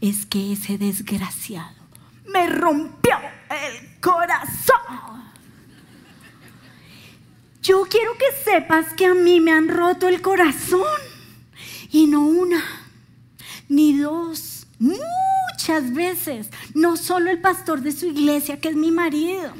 es 0.00 0.26
que 0.26 0.52
ese 0.52 0.76
desgraciado 0.76 1.76
me 2.26 2.48
rompió 2.48 3.16
el 3.48 4.00
corazón. 4.00 5.22
Yo 7.62 7.86
quiero 7.88 8.12
que 8.14 8.50
sepas 8.50 8.92
que 8.94 9.06
a 9.06 9.14
mí 9.14 9.40
me 9.40 9.52
han 9.52 9.68
roto 9.68 10.08
el 10.08 10.20
corazón. 10.20 10.82
Y 11.90 12.06
no 12.06 12.26
una, 12.26 12.62
ni 13.68 13.96
dos, 13.96 14.66
muchas 14.78 15.94
veces. 15.94 16.50
No 16.74 16.96
solo 16.96 17.30
el 17.30 17.40
pastor 17.40 17.82
de 17.82 17.92
su 17.92 18.06
iglesia, 18.06 18.60
que 18.60 18.68
es 18.68 18.76
mi 18.76 18.90
marido. 18.90 19.52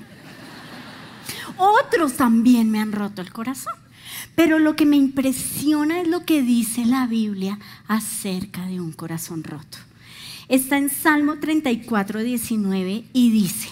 otros 1.57 2.15
también 2.15 2.71
me 2.71 2.81
han 2.81 2.93
roto 2.93 3.23
el 3.23 3.33
corazón. 3.33 3.88
Pero 4.39 4.61
lo 4.61 4.77
que 4.77 4.87
me 4.87 4.95
impresiona 4.95 6.01
es 6.01 6.07
lo 6.07 6.25
que 6.25 6.43
dice 6.43 6.85
la 6.85 7.09
Biblia 7.09 7.59
acerca 7.89 8.67
de 8.67 8.81
un 8.81 8.93
corazón 8.93 9.43
roto. 9.43 9.79
Está 10.49 10.79
en 10.79 10.91
Salmo 10.91 11.41
34, 11.41 12.23
19 12.23 13.05
y 13.13 13.31
dice, 13.33 13.69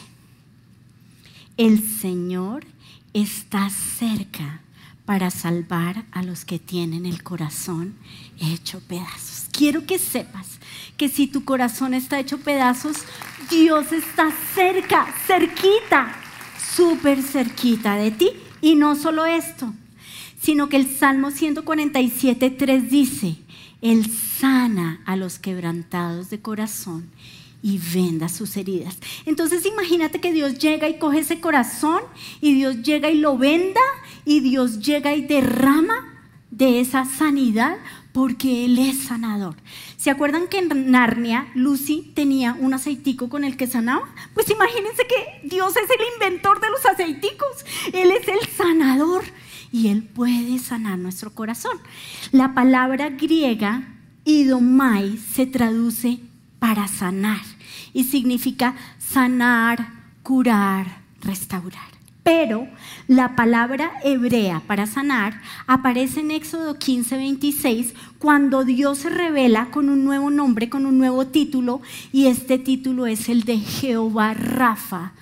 el 1.56 1.80
Señor 1.88 2.66
está 3.12 3.70
cerca 3.70 4.60
para 5.04 5.30
salvar 5.30 6.04
a 6.10 6.24
los 6.24 6.44
que 6.44 6.58
tienen 6.58 7.06
el 7.06 7.22
corazón 7.22 7.94
hecho 8.40 8.80
pedazos. 8.80 9.46
Quiero 9.52 9.86
que 9.86 10.00
sepas 10.00 10.58
que 10.96 11.08
si 11.08 11.28
tu 11.28 11.44
corazón 11.44 11.94
está 11.94 12.18
hecho 12.18 12.38
pedazos, 12.38 13.04
Dios 13.50 13.92
está 13.92 14.32
cerca, 14.52 15.06
cerquita, 15.28 16.12
súper 16.74 17.22
cerquita 17.22 17.94
de 17.94 18.10
ti. 18.10 18.30
Y 18.60 18.74
no 18.74 18.96
solo 18.96 19.26
esto, 19.26 19.72
sino 20.40 20.68
que 20.68 20.76
el 20.76 20.86
Salmo 20.86 21.30
147, 21.30 22.50
3 22.50 22.90
dice, 22.90 23.36
Él 23.80 24.06
sana 24.10 25.00
a 25.06 25.16
los 25.16 25.38
quebrantados 25.38 26.30
de 26.30 26.40
corazón 26.40 27.10
y 27.62 27.78
venda 27.78 28.28
sus 28.28 28.56
heridas. 28.56 28.96
Entonces 29.24 29.66
imagínate 29.66 30.20
que 30.20 30.32
Dios 30.32 30.58
llega 30.58 30.88
y 30.88 30.98
coge 30.98 31.20
ese 31.20 31.40
corazón 31.40 32.00
y 32.40 32.54
Dios 32.54 32.82
llega 32.82 33.10
y 33.10 33.18
lo 33.18 33.36
venda 33.38 33.80
y 34.24 34.40
Dios 34.40 34.80
llega 34.80 35.14
y 35.14 35.22
derrama 35.22 36.12
de 36.50 36.80
esa 36.80 37.04
sanidad 37.04 37.76
porque 38.12 38.64
Él 38.64 38.78
es 38.78 38.98
sanador. 38.98 39.56
¿Se 39.96 40.10
acuerdan 40.10 40.48
que 40.48 40.58
en 40.58 40.90
Narnia 40.90 41.48
Lucy 41.54 42.12
tenía 42.14 42.56
un 42.58 42.72
aceitico 42.72 43.28
con 43.28 43.44
el 43.44 43.56
que 43.56 43.66
sanaba? 43.66 44.08
Pues 44.32 44.48
imagínense 44.48 45.02
que 45.06 45.46
Dios 45.46 45.74
es 45.76 45.90
el 45.90 46.06
inventor 46.14 46.60
de 46.60 46.70
los 46.70 46.86
aceiticos. 46.86 47.66
Él 47.92 48.10
es 48.12 48.28
el 48.28 48.38
sanador 48.56 49.24
y 49.72 49.88
Él 49.88 50.02
puede 50.02 50.58
sanar 50.58 50.98
nuestro 50.98 51.34
corazón. 51.34 51.78
La 52.32 52.54
palabra 52.54 53.10
griega 53.10 53.88
idomai 54.24 55.18
se 55.18 55.46
traduce 55.46 56.20
para 56.58 56.88
sanar 56.88 57.42
y 57.92 58.04
significa 58.04 58.74
sanar, 58.98 59.88
curar, 60.22 60.86
restaurar. 61.22 61.96
Pero 62.26 62.66
la 63.06 63.36
palabra 63.36 63.92
hebrea 64.02 64.60
para 64.66 64.86
sanar 64.86 65.40
aparece 65.68 66.18
en 66.20 66.32
Éxodo 66.32 66.76
15, 66.76 67.16
26, 67.16 67.94
cuando 68.18 68.64
Dios 68.64 68.98
se 68.98 69.10
revela 69.10 69.70
con 69.70 69.88
un 69.88 70.04
nuevo 70.04 70.28
nombre, 70.28 70.68
con 70.68 70.86
un 70.86 70.98
nuevo 70.98 71.28
título, 71.28 71.80
y 72.12 72.26
este 72.26 72.58
título 72.58 73.06
es 73.06 73.28
el 73.28 73.44
de 73.44 73.58
Jehová 73.58 74.34
Rafa, 74.34 75.12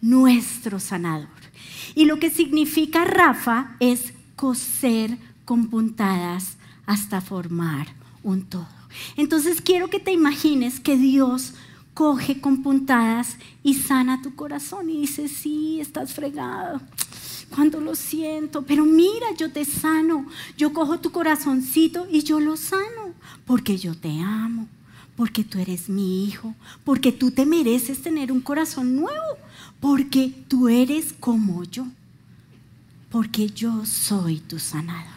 nuestro 0.00 0.78
sanador. 0.78 1.41
Y 1.94 2.04
lo 2.04 2.18
que 2.18 2.30
significa 2.30 3.04
Rafa 3.04 3.76
es 3.80 4.12
coser 4.36 5.18
con 5.44 5.68
puntadas 5.68 6.56
hasta 6.86 7.20
formar 7.20 7.88
un 8.22 8.44
todo. 8.44 8.68
Entonces 9.16 9.60
quiero 9.60 9.88
que 9.88 10.00
te 10.00 10.12
imagines 10.12 10.80
que 10.80 10.96
Dios 10.96 11.54
coge 11.94 12.40
con 12.40 12.62
puntadas 12.62 13.36
y 13.62 13.74
sana 13.74 14.22
tu 14.22 14.34
corazón 14.34 14.90
y 14.90 15.02
dice, 15.02 15.28
sí, 15.28 15.80
estás 15.80 16.14
fregado. 16.14 16.80
Cuando 17.50 17.80
lo 17.80 17.94
siento, 17.94 18.62
pero 18.62 18.86
mira, 18.86 19.26
yo 19.36 19.52
te 19.52 19.64
sano. 19.64 20.26
Yo 20.56 20.72
cojo 20.72 21.00
tu 21.00 21.12
corazoncito 21.12 22.06
y 22.10 22.22
yo 22.22 22.40
lo 22.40 22.56
sano, 22.56 23.12
porque 23.44 23.76
yo 23.76 23.94
te 23.94 24.20
amo, 24.20 24.68
porque 25.16 25.44
tú 25.44 25.58
eres 25.58 25.90
mi 25.90 26.24
hijo, 26.24 26.54
porque 26.84 27.12
tú 27.12 27.30
te 27.30 27.44
mereces 27.44 28.00
tener 28.00 28.32
un 28.32 28.40
corazón 28.40 28.96
nuevo, 28.96 29.36
porque 29.82 30.32
tú 30.46 30.68
eres 30.68 31.12
como 31.12 31.64
yo, 31.64 31.88
porque 33.10 33.48
yo 33.48 33.84
soy 33.84 34.38
tu 34.38 34.60
sanador. 34.60 35.10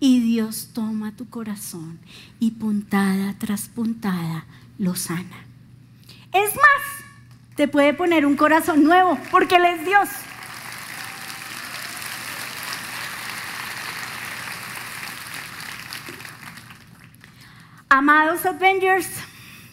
Y 0.00 0.20
Dios 0.20 0.70
toma 0.72 1.12
tu 1.12 1.28
corazón 1.28 1.98
y 2.40 2.52
puntada 2.52 3.34
tras 3.38 3.68
puntada 3.68 4.46
lo 4.78 4.96
sana. 4.96 5.44
Es 6.32 6.56
más, 6.56 7.04
te 7.56 7.68
puede 7.68 7.92
poner 7.92 8.24
un 8.24 8.36
corazón 8.36 8.84
nuevo 8.84 9.18
porque 9.30 9.56
Él 9.56 9.66
es 9.66 9.84
Dios. 9.84 10.08
Amados 17.90 18.46
Avengers, 18.46 19.08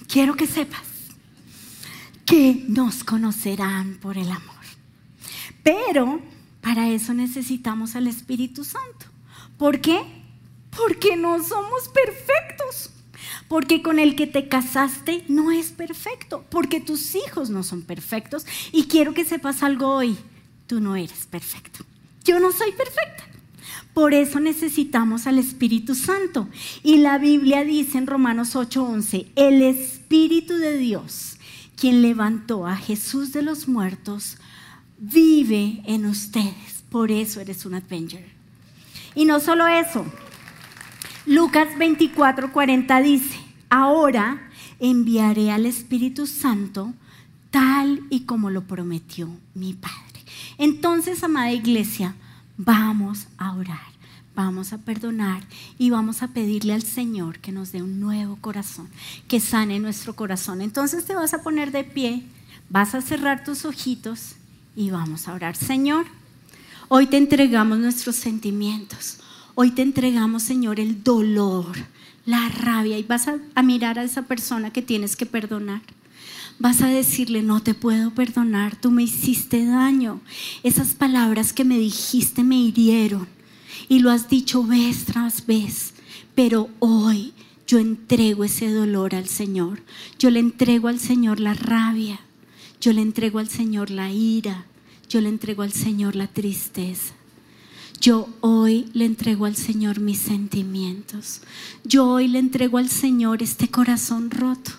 quiero 0.10 0.36
que 0.36 0.48
sepas 0.48 0.91
que 2.32 2.64
nos 2.70 3.04
conocerán 3.04 3.98
por 4.02 4.18
el 4.18 4.32
amor. 4.32 4.64
Pero 5.64 6.22
para 6.62 6.88
eso 6.88 7.14
necesitamos 7.14 7.98
al 7.98 8.08
Espíritu 8.08 8.64
Santo. 8.64 9.08
¿Por 9.58 9.82
qué? 9.82 10.00
Porque 10.70 11.18
no 11.18 11.44
somos 11.44 11.90
perfectos. 11.90 12.92
Porque 13.50 13.82
con 13.82 14.00
el 14.00 14.16
que 14.16 14.28
te 14.28 14.48
casaste 14.48 15.26
no 15.28 15.52
es 15.52 15.72
perfecto, 15.72 16.46
porque 16.50 16.80
tus 16.80 17.16
hijos 17.16 17.50
no 17.50 17.64
son 17.64 17.82
perfectos. 17.82 18.46
Y 18.72 18.86
quiero 18.86 19.14
que 19.14 19.26
sepas 19.26 19.62
algo 19.62 19.94
hoy, 19.94 20.18
tú 20.68 20.80
no 20.80 20.96
eres 20.96 21.26
perfecto. 21.26 21.84
Yo 22.24 22.40
no 22.40 22.54
soy 22.54 22.72
perfecta. 22.72 23.26
Por 23.94 24.14
eso 24.14 24.40
necesitamos 24.40 25.28
al 25.28 25.38
Espíritu 25.38 25.96
Santo. 25.96 26.48
Y 26.82 27.00
la 27.00 27.18
Biblia 27.18 27.66
dice 27.66 27.98
en 27.98 28.08
Romanos 28.08 28.56
8:11, 28.56 29.28
el 29.36 29.62
Espíritu 29.62 30.54
de 30.56 30.78
Dios, 30.78 31.31
quien 31.82 32.04
levantó 32.04 32.68
a 32.68 32.76
Jesús 32.76 33.34
de 33.34 33.42
los 33.42 33.68
muertos, 33.68 34.38
vive 35.00 35.82
en 35.88 36.06
ustedes. 36.06 36.84
Por 36.92 37.10
eso 37.10 37.40
eres 37.40 37.66
un 37.66 37.74
Avenger. 37.74 38.24
Y 39.16 39.26
no 39.26 39.40
solo 39.40 39.66
eso, 39.66 40.06
Lucas 41.26 41.70
24, 41.80 42.54
40 42.54 43.02
dice, 43.02 43.40
ahora 43.72 44.48
enviaré 44.80 45.50
al 45.50 45.66
Espíritu 45.66 46.28
Santo 46.28 46.94
tal 47.50 48.04
y 48.12 48.26
como 48.26 48.52
lo 48.52 48.62
prometió 48.62 49.28
mi 49.56 49.74
Padre. 49.74 50.24
Entonces, 50.60 51.24
amada 51.24 51.52
iglesia, 51.52 52.14
vamos 52.58 53.26
a 53.40 53.54
orar, 53.56 53.91
vamos 54.36 54.74
a 54.74 54.78
perdonar 54.78 55.44
y 55.78 55.90
vamos 55.90 56.24
a 56.24 56.30
pedirle 56.30 56.74
al 56.74 56.84
Señor 56.84 57.40
que 57.40 57.52
nos 57.52 57.72
dé 57.72 57.82
un 57.82 58.00
nuevo 58.00 58.38
corazón, 58.38 58.88
que 59.28 59.40
sane 59.40 59.80
nuestro 59.80 60.16
corazón. 60.16 60.62
Entonces 60.62 61.06
te 61.06 61.16
vas 61.16 61.34
a 61.34 61.44
poner 61.44 61.72
de 61.72 61.84
pie, 61.84 62.24
vas 62.70 62.96
a 62.96 63.02
cerrar 63.02 63.44
tus 63.44 63.66
ojitos 63.66 64.36
y 64.76 64.90
vamos 64.90 65.28
a 65.28 65.34
orar. 65.34 65.56
Señor, 65.56 66.06
hoy 66.88 67.08
te 67.08 67.18
entregamos 67.18 67.78
nuestros 67.80 68.16
sentimientos. 68.16 69.18
Hoy 69.56 69.72
te 69.72 69.82
entregamos, 69.82 70.44
Señor, 70.44 70.80
el 70.80 71.04
dolor, 71.04 71.76
la 72.26 72.48
rabia 72.50 72.98
y 72.98 73.04
vas 73.04 73.28
a, 73.28 73.64
mirar 73.64 74.00
a 74.00 74.04
esa 74.04 74.24
persona 74.24 74.72
que 74.72 74.82
tienes 74.82 75.16
que 75.16 75.26
perdonar. 75.26 75.82
Vas 76.58 76.82
a 76.82 76.88
decirle, 76.88 77.42
no 77.42 77.62
te 77.62 77.74
puedo 77.74 78.12
perdonar, 78.12 78.76
tú 78.76 78.92
me 78.92 79.04
hiciste 79.04 79.66
daño. 79.66 80.22
Esas 80.64 80.94
palabras 80.94 81.54
que 81.54 81.66
me 81.66 81.78
dijiste 81.78 82.44
me 82.44 82.56
hirieron 82.56 83.28
y 83.92 84.00
lo 84.00 84.10
has 84.10 84.30
dicho 84.30 84.64
vez 84.64 85.04
tras 85.04 85.46
vez. 85.46 85.92
Pero 86.34 86.70
hoy 86.80 87.34
yo 87.68 87.78
entrego 87.78 88.46
ese 88.46 88.72
dolor 88.72 89.14
al 89.14 89.28
Señor. 89.28 89.84
Yo 90.18 90.30
le 90.30 90.40
entrego 90.40 90.88
al 90.88 90.98
Señor 90.98 91.42
la 91.42 91.54
rabia. 91.54 92.22
Yo 92.80 92.94
le 92.94 93.02
entrego 93.02 93.40
al 93.40 93.50
Señor 93.50 93.90
la 93.90 94.10
ira. 94.10 94.64
Yo 95.10 95.20
le 95.20 95.28
entrego 95.28 95.64
al 95.64 95.74
Señor 95.74 96.16
la 96.16 96.28
tristeza. 96.28 97.14
Yo 98.00 98.30
hoy 98.40 98.86
le 98.94 99.04
entrego 99.04 99.44
al 99.44 99.58
Señor 99.58 100.00
mis 100.00 100.20
sentimientos. 100.20 101.42
Yo 101.84 102.08
hoy 102.08 102.30
le 102.30 102.40
entrego 102.40 102.78
al 102.78 102.90
Señor 102.90 103.44
este 103.44 103.68
corazón 103.68 104.32
roto, 104.32 104.72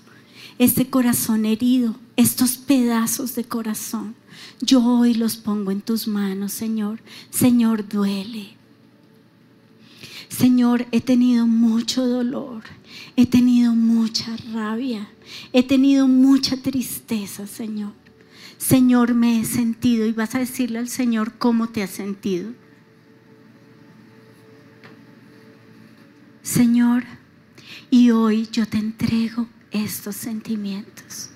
este 0.59 0.88
corazón 0.88 1.44
herido, 1.44 1.96
estos 2.16 2.57
pedazos 2.57 3.35
de 3.35 3.44
corazón. 3.44 4.14
Yo 4.62 4.83
hoy 4.83 5.12
los 5.12 5.37
pongo 5.37 5.70
en 5.70 5.83
tus 5.83 6.09
manos, 6.09 6.53
Señor. 6.53 7.01
Señor, 7.31 7.87
duele. 7.87 8.62
Señor, 10.42 10.88
he 10.90 11.00
tenido 11.00 11.46
mucho 11.46 12.05
dolor, 12.05 12.64
he 13.14 13.26
tenido 13.26 13.76
mucha 13.76 14.37
rabia, 14.52 15.09
he 15.52 15.62
tenido 15.62 16.09
mucha 16.09 16.57
tristeza, 16.57 17.46
Señor. 17.46 17.92
Señor, 18.59 19.14
me 19.14 19.38
he 19.38 19.44
sentido 19.44 20.05
y 20.05 20.11
vas 20.11 20.35
a 20.35 20.40
decirle 20.40 20.81
al 20.81 20.88
Señor 20.88 21.35
cómo 21.38 21.68
te 21.68 21.85
has 21.85 21.90
sentido. 21.90 22.50
Señor, 26.42 27.05
y 27.88 28.11
hoy 28.11 28.48
yo 28.50 28.66
te 28.66 28.78
entrego 28.78 29.46
estos 29.70 30.16
sentimientos. 30.16 31.31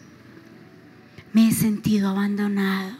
Me 1.32 1.46
he 1.46 1.52
sentido 1.52 2.08
abandonado, 2.08 2.96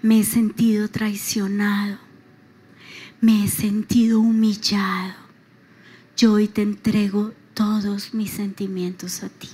me 0.00 0.20
he 0.20 0.24
sentido 0.24 0.88
traicionado, 0.88 1.98
me 3.24 3.42
he 3.42 3.48
sentido 3.48 4.20
humillado. 4.20 5.14
Yo 6.14 6.34
hoy 6.34 6.46
te 6.46 6.60
entrego 6.60 7.32
todos 7.54 8.12
mis 8.12 8.30
sentimientos 8.30 9.22
a 9.22 9.30
ti. 9.30 9.48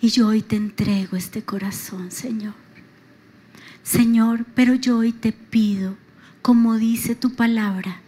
Y 0.00 0.08
yo 0.08 0.26
hoy 0.26 0.42
te 0.42 0.56
entrego 0.56 1.16
este 1.16 1.44
corazón, 1.44 2.10
Señor. 2.10 2.54
Señor, 3.84 4.44
pero 4.56 4.74
yo 4.74 4.98
hoy 4.98 5.12
te 5.12 5.30
pido, 5.30 5.96
como 6.42 6.78
dice 6.78 7.14
tu 7.14 7.32
palabra, 7.36 8.00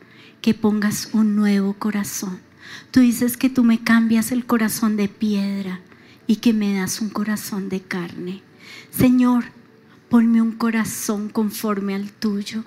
que 0.43 0.53
pongas 0.53 1.11
un 1.13 1.37
nuevo 1.37 1.75
corazón. 1.75 2.41
Tú 2.91 2.99
dices 2.99 3.37
que 3.37 3.51
tú 3.51 3.63
me 3.63 3.85
cambias 3.85 4.33
el 4.33 4.47
corazón 4.47 4.97
de 4.97 5.07
piedra 5.07 5.81
y 6.27 6.37
que 6.37 6.53
me 6.53 6.75
das 6.75 7.01
un 7.01 7.11
corazón 7.11 7.69
de 7.69 7.83
carne. 7.83 8.43
Señor, 8.91 9.45
ponme 10.09 10.43
un 10.43 10.51
corazón 10.51 11.29
conforme 11.29 11.95
al 11.95 12.11
tuyo. 12.11 12.65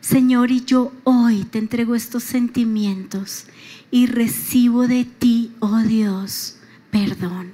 Señor, 0.00 0.50
y 0.50 0.64
yo 0.64 0.92
hoy 1.04 1.44
te 1.44 1.58
entrego 1.58 1.94
estos 1.94 2.22
sentimientos 2.22 3.46
y 3.90 4.06
recibo 4.06 4.86
de 4.86 5.04
ti, 5.04 5.52
oh 5.60 5.78
Dios, 5.78 6.58
perdón. 6.90 7.52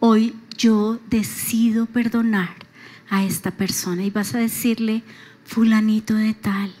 Hoy 0.00 0.34
yo 0.56 0.98
decido 1.08 1.86
perdonar 1.86 2.54
a 3.08 3.24
esta 3.24 3.50
persona 3.50 4.04
y 4.04 4.10
vas 4.10 4.34
a 4.34 4.38
decirle, 4.38 5.02
fulanito 5.44 6.14
de 6.14 6.34
tal, 6.34 6.72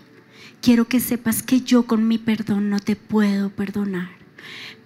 quiero 0.60 0.86
que 0.86 1.00
sepas 1.00 1.42
que 1.42 1.60
yo 1.60 1.86
con 1.86 2.08
mi 2.08 2.18
perdón 2.18 2.70
no 2.70 2.80
te 2.80 2.96
puedo 2.96 3.50
perdonar, 3.50 4.10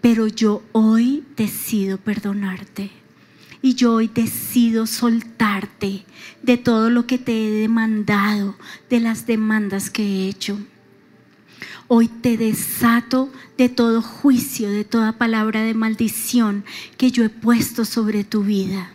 pero 0.00 0.26
yo 0.26 0.62
hoy 0.72 1.24
decido 1.36 1.98
perdonarte. 1.98 3.05
Y 3.66 3.74
yo 3.74 3.94
hoy 3.94 4.06
decido 4.06 4.86
soltarte 4.86 6.06
de 6.40 6.56
todo 6.56 6.88
lo 6.88 7.08
que 7.08 7.18
te 7.18 7.32
he 7.32 7.50
demandado, 7.50 8.54
de 8.88 9.00
las 9.00 9.26
demandas 9.26 9.90
que 9.90 10.04
he 10.04 10.28
hecho. 10.28 10.56
Hoy 11.88 12.06
te 12.06 12.36
desato 12.36 13.28
de 13.58 13.68
todo 13.68 14.02
juicio, 14.02 14.70
de 14.70 14.84
toda 14.84 15.18
palabra 15.18 15.62
de 15.62 15.74
maldición 15.74 16.64
que 16.96 17.10
yo 17.10 17.24
he 17.24 17.28
puesto 17.28 17.84
sobre 17.84 18.22
tu 18.22 18.44
vida. 18.44 18.94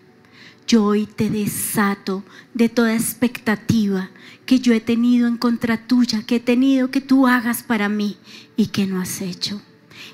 Yo 0.65 0.85
hoy 0.85 1.05
te 1.05 1.29
desato 1.29 2.23
de 2.53 2.69
toda 2.69 2.93
expectativa 2.93 4.09
que 4.45 4.61
yo 4.61 4.71
he 4.71 4.79
tenido 4.79 5.27
en 5.27 5.35
contra 5.35 5.85
tuya, 5.85 6.23
que 6.25 6.37
he 6.37 6.39
tenido 6.39 6.91
que 6.91 7.01
tú 7.01 7.27
hagas 7.27 7.61
para 7.61 7.89
mí 7.89 8.15
y 8.55 8.67
que 8.67 8.87
no 8.87 9.01
has 9.01 9.19
hecho. 9.19 9.61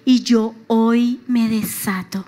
Y 0.04 0.22
yo 0.22 0.56
hoy 0.66 1.20
me 1.28 1.48
desato 1.48 2.26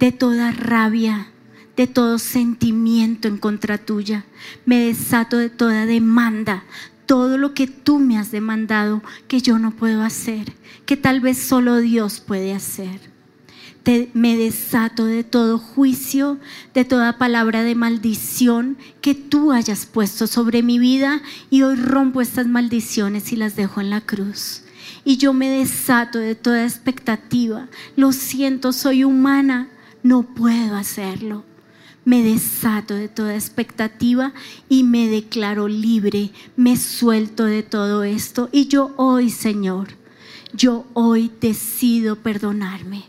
de 0.00 0.10
toda 0.10 0.50
rabia, 0.50 1.28
de 1.76 1.86
todo 1.86 2.18
sentimiento 2.18 3.28
en 3.28 3.38
contra 3.38 3.78
tuya. 3.78 4.24
Me 4.66 4.86
desato 4.86 5.36
de 5.36 5.50
toda 5.50 5.86
demanda, 5.86 6.64
todo 7.06 7.38
lo 7.38 7.54
que 7.54 7.66
tú 7.66 7.98
me 7.98 8.18
has 8.18 8.30
demandado 8.30 9.02
que 9.28 9.40
yo 9.40 9.58
no 9.58 9.70
puedo 9.70 10.02
hacer, 10.02 10.52
que 10.86 10.96
tal 10.96 11.20
vez 11.20 11.38
solo 11.38 11.78
Dios 11.78 12.20
puede 12.20 12.52
hacer 12.54 13.10
me 14.12 14.36
desato 14.36 15.06
de 15.06 15.24
todo 15.24 15.58
juicio, 15.58 16.38
de 16.74 16.84
toda 16.84 17.18
palabra 17.18 17.62
de 17.62 17.74
maldición 17.74 18.76
que 19.00 19.14
tú 19.14 19.52
hayas 19.52 19.86
puesto 19.86 20.26
sobre 20.26 20.62
mi 20.62 20.78
vida 20.78 21.22
y 21.50 21.62
hoy 21.62 21.76
rompo 21.76 22.20
estas 22.20 22.46
maldiciones 22.46 23.32
y 23.32 23.36
las 23.36 23.56
dejo 23.56 23.80
en 23.80 23.90
la 23.90 24.00
cruz. 24.00 24.62
Y 25.04 25.16
yo 25.16 25.32
me 25.32 25.48
desato 25.48 26.18
de 26.18 26.34
toda 26.34 26.64
expectativa. 26.64 27.68
Lo 27.96 28.12
siento, 28.12 28.72
soy 28.72 29.02
humana, 29.02 29.68
no 30.02 30.22
puedo 30.22 30.76
hacerlo. 30.76 31.44
Me 32.04 32.22
desato 32.22 32.94
de 32.94 33.08
toda 33.08 33.34
expectativa 33.34 34.32
y 34.68 34.84
me 34.84 35.08
declaro 35.08 35.68
libre, 35.68 36.30
me 36.56 36.76
suelto 36.76 37.44
de 37.44 37.62
todo 37.62 38.04
esto. 38.04 38.48
Y 38.52 38.68
yo 38.68 38.92
hoy, 38.96 39.30
Señor, 39.30 39.88
yo 40.54 40.86
hoy 40.94 41.30
decido 41.40 42.16
perdonarme. 42.16 43.04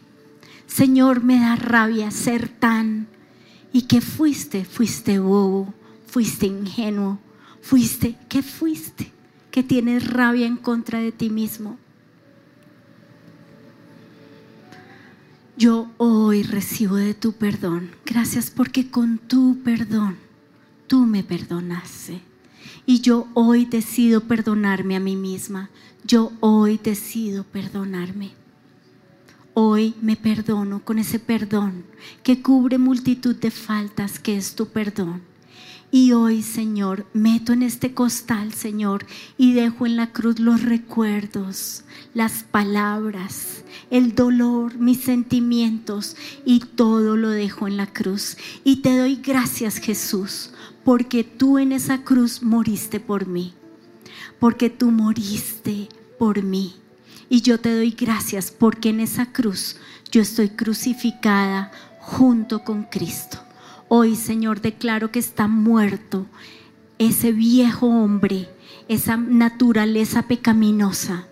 Señor, 0.68 1.24
me 1.24 1.40
da 1.40 1.56
rabia 1.56 2.12
ser 2.12 2.50
tan... 2.50 3.08
¿Y 3.74 3.84
qué 3.84 4.02
fuiste? 4.02 4.66
Fuiste 4.66 5.20
bobo, 5.20 5.74
fuiste 6.08 6.46
ingenuo, 6.46 7.20
fuiste... 7.62 8.18
¿Qué 8.28 8.44
fuiste? 8.44 9.12
Que 9.50 9.64
tienes 9.64 10.10
rabia 10.12 10.46
en 10.46 10.58
contra 10.58 11.00
de 11.00 11.12
ti 11.12 11.30
mismo. 11.30 11.78
Yo 15.62 15.92
hoy 15.98 16.42
recibo 16.42 16.96
de 16.96 17.14
tu 17.14 17.34
perdón. 17.34 17.92
Gracias 18.04 18.50
porque 18.50 18.90
con 18.90 19.20
tu 19.20 19.60
perdón 19.64 20.18
tú 20.88 21.06
me 21.06 21.24
perdonaste. 21.24 22.20
Y 22.88 23.02
yo 23.02 23.28
hoy 23.36 23.66
decido 23.66 24.22
perdonarme 24.22 24.96
a 24.96 25.00
mí 25.00 25.16
misma. 25.16 25.70
Yo 26.04 26.32
hoy 26.40 26.80
decido 26.84 27.44
perdonarme. 27.44 28.32
Hoy 29.54 29.94
me 30.02 30.16
perdono 30.16 30.84
con 30.84 30.98
ese 30.98 31.20
perdón 31.20 31.86
que 32.24 32.42
cubre 32.42 32.80
multitud 32.80 33.36
de 33.36 33.52
faltas, 33.52 34.18
que 34.18 34.38
es 34.38 34.56
tu 34.56 34.66
perdón. 34.66 35.22
Y 35.92 36.14
hoy, 36.14 36.42
Señor, 36.42 37.06
meto 37.14 37.52
en 37.52 37.64
este 37.64 37.94
costal, 37.94 38.54
Señor, 38.54 39.06
y 39.38 39.54
dejo 39.54 39.86
en 39.86 39.98
la 39.98 40.14
cruz 40.14 40.40
los 40.40 40.64
recuerdos, 40.64 41.84
las 42.14 42.44
palabras, 42.44 43.66
el 43.90 44.16
dolor, 44.16 44.78
mis 44.78 45.02
sentimientos, 45.02 46.16
y 46.46 46.62
todo 46.62 47.18
lo 47.18 47.30
dejo 47.30 47.68
en 47.68 47.76
la 47.76 47.88
cruz. 47.88 48.38
Y 48.64 48.78
te 48.78 48.98
doy 48.98 49.18
gracias, 49.18 49.78
Jesús, 49.80 50.52
porque 50.86 51.26
tú 51.26 51.60
en 51.60 51.74
esa 51.74 52.04
cruz 52.04 52.42
moriste 52.42 53.02
por 53.02 53.28
mí, 53.28 53.54
porque 54.40 54.70
tú 54.70 54.92
moriste 54.92 55.90
por 56.18 56.42
mí 56.42 56.76
y 57.32 57.42
yo 57.42 57.62
te 57.62 57.74
doy 57.74 57.92
gracias 57.92 58.52
porque 58.52 58.90
en 58.90 59.00
esa 59.00 59.32
cruz 59.32 59.78
yo 60.12 60.22
estoy 60.22 60.50
crucificada 60.50 61.72
junto 62.00 62.66
con 62.66 62.84
Cristo. 62.84 63.40
Hoy, 63.94 64.16
Señor, 64.16 64.62
declaro 64.62 65.12
que 65.12 65.20
está 65.20 65.50
muerto 65.50 66.26
ese 66.98 67.34
viejo 67.34 67.88
hombre, 67.88 68.48
esa 68.88 69.18
naturaleza 69.18 70.30
pecaminosa. 70.30 71.28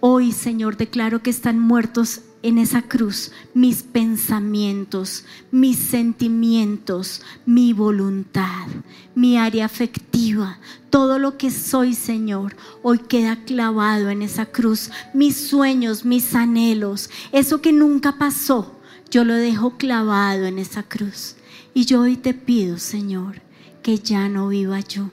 Hoy, 0.00 0.32
Señor, 0.32 0.76
declaro 0.76 1.22
que 1.22 1.30
están 1.30 1.60
muertos 1.60 2.22
en 2.42 2.58
esa 2.58 2.82
cruz 2.82 3.30
mis 3.54 3.84
pensamientos, 3.84 5.26
mis 5.52 5.78
sentimientos, 5.78 7.22
mi 7.46 7.72
voluntad, 7.72 8.66
mi 9.14 9.38
área 9.38 9.64
afectiva, 9.64 10.58
todo 10.90 11.20
lo 11.20 11.38
que 11.38 11.52
soy, 11.52 11.94
Señor, 11.94 12.56
hoy 12.82 12.98
queda 12.98 13.44
clavado 13.44 14.10
en 14.10 14.22
esa 14.22 14.46
cruz. 14.46 14.90
Mis 15.14 15.36
sueños, 15.36 16.04
mis 16.04 16.34
anhelos, 16.34 17.10
eso 17.30 17.62
que 17.62 17.72
nunca 17.72 18.18
pasó, 18.18 18.80
yo 19.08 19.22
lo 19.22 19.34
dejo 19.34 19.76
clavado 19.76 20.46
en 20.46 20.58
esa 20.58 20.82
cruz. 20.82 21.36
Y 21.74 21.86
yo 21.86 22.02
hoy 22.02 22.16
te 22.16 22.34
pido, 22.34 22.78
Señor, 22.78 23.40
que 23.82 23.98
ya 23.98 24.28
no 24.28 24.48
viva 24.48 24.80
yo, 24.80 25.10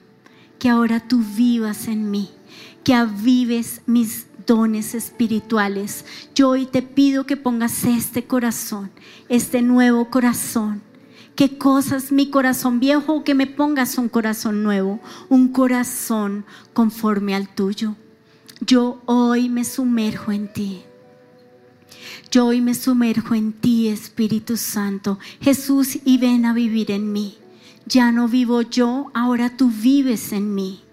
que 0.58 0.68
ahora 0.68 1.00
tú 1.00 1.24
vivas 1.36 1.88
en 1.88 2.10
mí, 2.10 2.30
que 2.84 2.92
avives 2.94 3.80
mis 3.86 4.26
dones 4.46 4.94
espirituales. 4.94 6.04
Yo 6.34 6.50
hoy 6.50 6.66
te 6.66 6.82
pido 6.82 7.24
que 7.24 7.36
pongas 7.36 7.84
este 7.84 8.24
corazón, 8.24 8.90
este 9.28 9.62
nuevo 9.62 10.10
corazón. 10.10 10.82
¿Qué 11.34 11.56
cosas 11.56 12.12
mi 12.12 12.28
corazón 12.28 12.80
viejo 12.80 13.24
que 13.24 13.34
me 13.34 13.46
pongas 13.46 13.96
un 13.96 14.10
corazón 14.10 14.62
nuevo, 14.62 15.00
un 15.30 15.48
corazón 15.48 16.44
conforme 16.74 17.34
al 17.34 17.48
tuyo? 17.48 17.96
Yo 18.60 19.00
hoy 19.06 19.48
me 19.48 19.64
sumerjo 19.64 20.32
en 20.32 20.52
ti. 20.52 20.82
Yo 22.30 22.46
hoy 22.46 22.60
me 22.60 22.74
sumerjo 22.74 23.34
en 23.34 23.52
ti, 23.52 23.88
Espíritu 23.88 24.56
Santo. 24.56 25.18
Jesús, 25.40 25.98
y 26.04 26.16
ven 26.18 26.44
a 26.44 26.52
vivir 26.52 26.92
en 26.92 27.12
mí. 27.12 27.36
Ya 27.86 28.12
no 28.12 28.28
vivo 28.28 28.62
yo, 28.62 29.10
ahora 29.14 29.56
tú 29.56 29.68
vives 29.68 30.32
en 30.32 30.54
mí. 30.54 30.84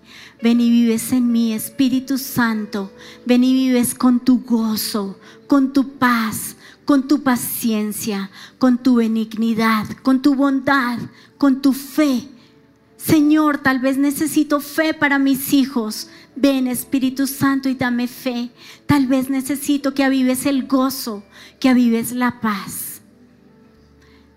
Ven 0.41 0.59
y 0.59 0.71
vives 0.71 1.11
en 1.11 1.31
mí, 1.31 1.53
Espíritu 1.53 2.17
Santo. 2.17 2.91
Ven 3.27 3.43
y 3.43 3.53
vives 3.53 3.93
con 3.93 4.19
tu 4.19 4.39
gozo, 4.41 5.19
con 5.45 5.73
tu 5.73 5.97
paz, 5.99 6.55
con 6.85 7.07
tu 7.07 7.21
paciencia, 7.21 8.31
con 8.57 8.79
tu 8.79 8.95
benignidad, 8.95 9.85
con 10.01 10.23
tu 10.23 10.33
bondad, 10.33 10.97
con 11.37 11.61
tu 11.61 11.71
fe. 11.71 12.27
Señor, 13.07 13.59
tal 13.59 13.79
vez 13.79 13.97
necesito 13.97 14.59
fe 14.59 14.93
para 14.93 15.17
mis 15.17 15.53
hijos. 15.53 16.09
Ven, 16.35 16.67
Espíritu 16.67 17.25
Santo, 17.25 17.69
y 17.69 17.75
dame 17.75 18.05
fe. 18.09 18.49
Tal 18.85 19.07
vez 19.07 19.29
necesito 19.29 19.93
que 19.93 20.03
avives 20.03 20.45
el 20.45 20.67
gozo, 20.67 21.23
que 21.57 21.69
avives 21.69 22.11
la 22.11 22.41
paz. 22.41 23.01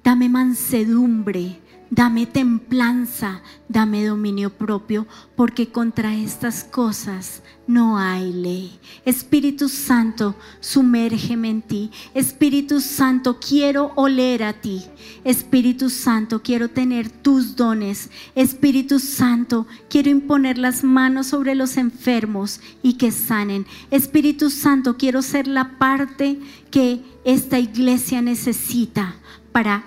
Dame 0.05 0.29
mansedumbre, 0.29 1.59
dame 1.91 2.24
templanza, 2.26 3.43
dame 3.68 4.07
dominio 4.07 4.51
propio, 4.51 5.07
porque 5.36 5.70
contra 5.70 6.14
estas 6.14 6.62
cosas 6.62 7.43
no 7.66 7.99
hay 7.99 8.32
ley. 8.32 8.78
Espíritu 9.05 9.68
Santo, 9.68 10.34
sumérgeme 10.61 11.51
en 11.51 11.62
ti. 11.62 11.91
Espíritu 12.14 12.80
Santo, 12.80 13.38
quiero 13.38 13.93
oler 13.97 14.45
a 14.45 14.53
ti. 14.53 14.82
Espíritu 15.24 15.91
Santo, 15.91 16.43
quiero 16.43 16.68
tener 16.68 17.11
tus 17.11 17.57
dones. 17.57 18.11
Espíritu 18.34 18.99
Santo, 18.99 19.66
quiero 19.88 20.11
imponer 20.11 20.59
las 20.59 20.84
manos 20.84 21.28
sobre 21.28 21.55
los 21.55 21.76
enfermos 21.76 22.61
y 22.82 22.95
que 22.95 23.11
sanen. 23.11 23.66
Espíritu 23.91 24.51
Santo, 24.51 24.97
quiero 24.97 25.22
ser 25.22 25.47
la 25.47 25.78
parte 25.78 26.38
que 26.70 27.03
esta 27.24 27.59
iglesia 27.59 28.22
necesita 28.22 29.20
para, 29.53 29.84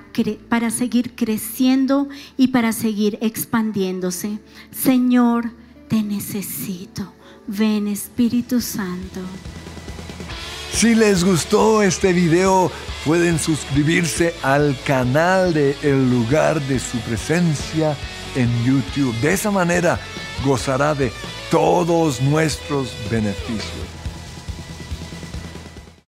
para 0.49 0.70
seguir 0.70 1.16
creciendo 1.16 2.09
y 2.38 2.49
para 2.49 2.74
seguir 2.74 3.18
expandiéndose. 3.22 4.39
Señor, 4.72 5.51
te 5.88 6.03
necesito. 6.03 7.14
Ven 7.47 7.88
Espíritu 7.88 8.61
Santo. 8.61 9.20
Si 10.72 10.95
les 10.95 11.24
gustó 11.24 11.84
este 11.84 12.14
video, 12.14 12.72
pueden 13.05 13.38
suscribirse 13.38 14.34
al 14.41 14.76
canal 14.86 15.53
de 15.53 15.76
El 15.84 16.09
lugar 16.09 16.61
de 16.61 16.80
su 16.80 16.97
presencia 16.99 17.95
en 18.36 18.49
YouTube. 18.66 19.14
De 19.22 19.34
esa 19.34 19.51
manera 19.51 19.99
gozará 20.43 20.95
de 20.95 21.11
todos 21.51 22.22
nuestros 22.22 22.91
beneficios. 23.11 23.83